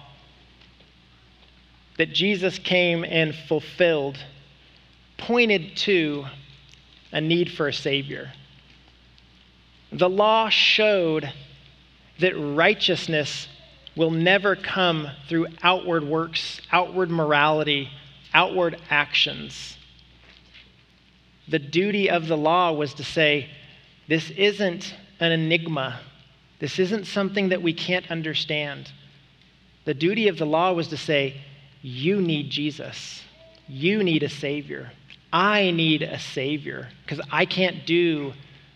that 1.97 2.13
Jesus 2.13 2.59
came 2.59 3.05
and 3.05 3.35
fulfilled 3.35 4.19
pointed 5.17 5.77
to 5.79 6.27
a 7.13 7.21
need 7.21 7.51
for 7.53 7.69
a 7.69 7.73
Savior. 7.73 8.33
The 9.93 10.09
law 10.09 10.49
showed 10.49 11.33
that 12.21 12.35
righteousness 12.35 13.49
will 13.97 14.11
never 14.11 14.55
come 14.55 15.09
through 15.29 15.47
outward 15.63 16.05
works, 16.05 16.61
outward 16.71 17.11
morality, 17.11 17.91
outward 18.35 18.81
actions. 18.91 19.77
The 21.49 21.59
duty 21.59 22.11
of 22.11 22.29
the 22.29 22.37
law 22.37 22.73
was 22.73 22.95
to 22.95 23.05
say, 23.05 23.49
this 24.07 24.31
isn't 24.31 24.95
an 25.21 25.33
enigma. 25.33 26.01
This 26.59 26.79
isn't 26.79 27.07
something 27.07 27.49
that 27.49 27.63
we 27.63 27.73
can't 27.73 28.11
understand. 28.11 28.93
The 29.85 29.95
duty 29.95 30.29
of 30.29 30.39
the 30.39 30.47
law 30.47 30.73
was 30.73 30.89
to 30.89 30.97
say, 30.97 31.41
you 31.81 32.21
need 32.21 32.51
Jesus. 32.51 33.23
You 33.67 34.03
need 34.03 34.23
a 34.23 34.29
Savior. 34.29 34.93
I 35.33 35.71
need 35.71 36.03
a 36.03 36.19
Savior 36.19 36.89
because 37.03 37.25
I 37.31 37.45
can't 37.45 37.87
do 37.87 38.33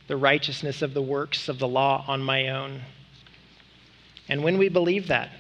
the 0.09 0.17
righteousness 0.17 0.83
of 0.83 0.95
the 0.95 1.03
works 1.03 1.49
of 1.49 1.59
the 1.59 1.69
law 1.69 2.05
on 2.07 2.23
my 2.23 2.49
own. 2.49 2.83
And 4.29 4.43
when 4.43 4.59
we 4.59 4.69
believe 4.69 5.09
that, 5.09 5.31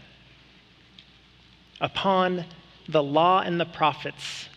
upon 1.80 2.44
the 2.88 3.02
law 3.02 3.40
and 3.40 3.60
the 3.60 3.66
prophets 3.66 4.48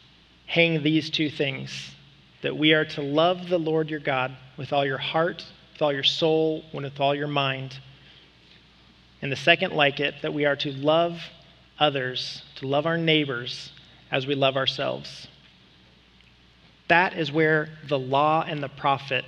hang 0.45 0.83
these 0.83 1.09
two 1.09 1.29
things 1.29 1.91
that 2.41 2.55
we 2.55 2.73
are 2.73 2.85
to 2.85 3.01
love 3.01 3.49
the 3.49 3.57
Lord 3.57 3.89
your 3.89 3.99
God 3.99 4.35
with 4.57 4.71
all 4.71 4.85
your 4.85 4.97
heart, 4.99 5.43
with 5.73 5.81
all 5.81 5.91
your 5.91 6.03
soul, 6.03 6.63
and 6.71 6.83
with 6.83 6.99
all 6.99 7.15
your 7.15 7.27
mind. 7.27 7.77
And 9.21 9.31
the 9.31 9.35
second, 9.35 9.73
like 9.73 9.99
it, 9.99 10.15
that 10.21 10.33
we 10.33 10.45
are 10.45 10.55
to 10.57 10.71
love 10.71 11.19
others, 11.79 12.43
to 12.57 12.67
love 12.67 12.85
our 12.85 12.97
neighbors 12.97 13.71
as 14.11 14.27
we 14.27 14.35
love 14.35 14.55
ourselves. 14.55 15.27
That 16.87 17.17
is 17.17 17.31
where 17.31 17.69
the 17.87 17.99
law 17.99 18.43
and 18.47 18.61
the 18.61 18.69
prophet 18.69 19.25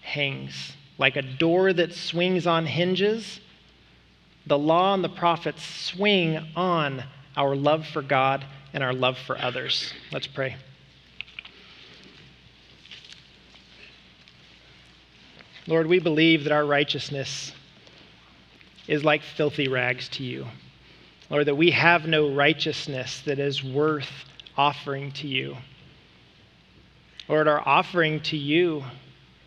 hangs. 0.00 0.72
Like 0.98 1.16
a 1.16 1.22
door 1.22 1.72
that 1.72 1.94
swings 1.94 2.46
on 2.46 2.66
hinges, 2.66 3.40
the 4.46 4.58
law 4.58 4.94
and 4.94 5.04
the 5.04 5.08
prophets 5.08 5.62
swing 5.64 6.38
on 6.56 7.04
our 7.36 7.54
love 7.54 7.86
for 7.86 8.02
God 8.02 8.44
and 8.72 8.82
our 8.82 8.92
love 8.92 9.18
for 9.18 9.38
others. 9.38 9.92
Let's 10.12 10.26
pray. 10.26 10.56
Lord, 15.66 15.86
we 15.88 15.98
believe 15.98 16.44
that 16.44 16.52
our 16.52 16.64
righteousness 16.64 17.52
is 18.86 19.04
like 19.04 19.22
filthy 19.22 19.66
rags 19.66 20.08
to 20.10 20.22
you. 20.22 20.46
Lord, 21.28 21.46
that 21.46 21.56
we 21.56 21.72
have 21.72 22.06
no 22.06 22.32
righteousness 22.32 23.20
that 23.26 23.40
is 23.40 23.64
worth 23.64 24.10
offering 24.56 25.10
to 25.12 25.26
you. 25.26 25.56
Lord, 27.28 27.48
our 27.48 27.66
offering 27.66 28.20
to 28.22 28.36
you 28.36 28.84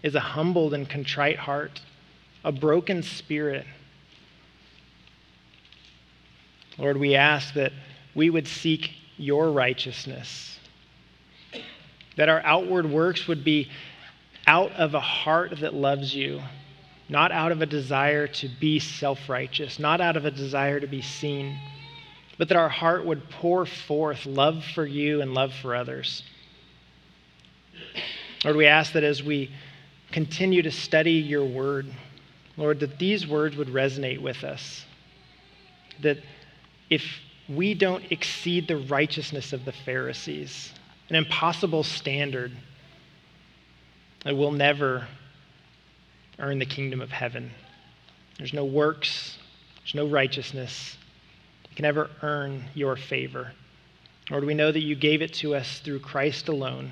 is 0.04 0.16
a 0.16 0.20
humbled 0.20 0.74
and 0.74 0.90
contrite 0.90 1.38
heart, 1.38 1.82
a 2.44 2.52
broken 2.52 3.04
spirit. 3.04 3.66
Lord, 6.78 6.98
we 6.98 7.16
ask 7.16 7.54
that 7.56 7.72
we 8.16 8.30
would 8.30 8.48
seek 8.48 8.92
your 9.18 9.52
righteousness, 9.52 10.60
that 12.16 12.30
our 12.30 12.42
outward 12.42 12.90
works 12.90 13.28
would 13.28 13.44
be 13.44 13.70
out 14.48 14.72
of 14.74 14.94
a 14.94 15.00
heart 15.00 15.60
that 15.60 15.74
loves 15.74 16.16
you 16.16 16.42
not 17.10 17.32
out 17.32 17.52
of 17.52 17.62
a 17.62 17.66
desire 17.66 18.28
to 18.28 18.48
be 18.60 18.80
self 18.80 19.28
righteous, 19.28 19.80
not 19.80 20.00
out 20.00 20.16
of 20.16 20.26
a 20.26 20.32
desire 20.32 20.80
to 20.80 20.88
be 20.88 21.02
seen, 21.02 21.58
but 22.38 22.48
that 22.48 22.58
our 22.58 22.70
heart 22.70 23.04
would 23.04 23.28
pour 23.32 23.66
forth 23.66 24.26
love 24.26 24.64
for 24.64 24.86
you 24.86 25.22
and 25.22 25.34
love 25.34 25.52
for 25.54 25.76
others. 25.76 26.24
Lord, 28.44 28.56
we 28.56 28.66
ask 28.66 28.94
that 28.94 29.04
as 29.04 29.22
we 29.22 29.52
continue 30.12 30.62
to 30.62 30.72
study 30.72 31.14
your 31.14 31.46
word, 31.46 31.88
Lord, 32.58 32.80
that 32.80 33.00
these 33.00 33.28
words 33.28 33.56
would 33.56 33.68
resonate 33.70 34.22
with 34.22 34.44
us. 34.44 34.86
That 36.02 36.18
if 36.90 37.04
we 37.48 37.74
don't 37.74 38.04
exceed 38.12 38.68
the 38.68 38.78
righteousness 38.78 39.54
of 39.54 39.66
the 39.66 39.72
Pharisees, 39.72 40.72
an 41.10 41.16
impossible 41.16 41.84
standard, 41.84 42.52
that 44.24 44.36
we'll 44.36 44.52
never 44.52 45.08
earn 46.38 46.60
the 46.60 46.66
kingdom 46.66 47.02
of 47.02 47.12
heaven. 47.12 47.52
There's 48.38 48.54
no 48.54 48.66
works, 48.66 49.38
there's 49.82 49.96
no 49.96 50.08
righteousness. 50.08 50.98
You 51.70 51.76
can 51.76 51.84
never 51.84 52.10
earn 52.22 52.66
your 52.74 52.96
favor. 52.96 53.52
Lord, 54.30 54.46
we 54.46 54.54
know 54.54 54.72
that 54.72 54.84
you 54.84 54.96
gave 54.96 55.22
it 55.22 55.34
to 55.36 55.56
us 55.56 55.80
through 55.80 56.00
Christ 56.00 56.48
alone, 56.48 56.92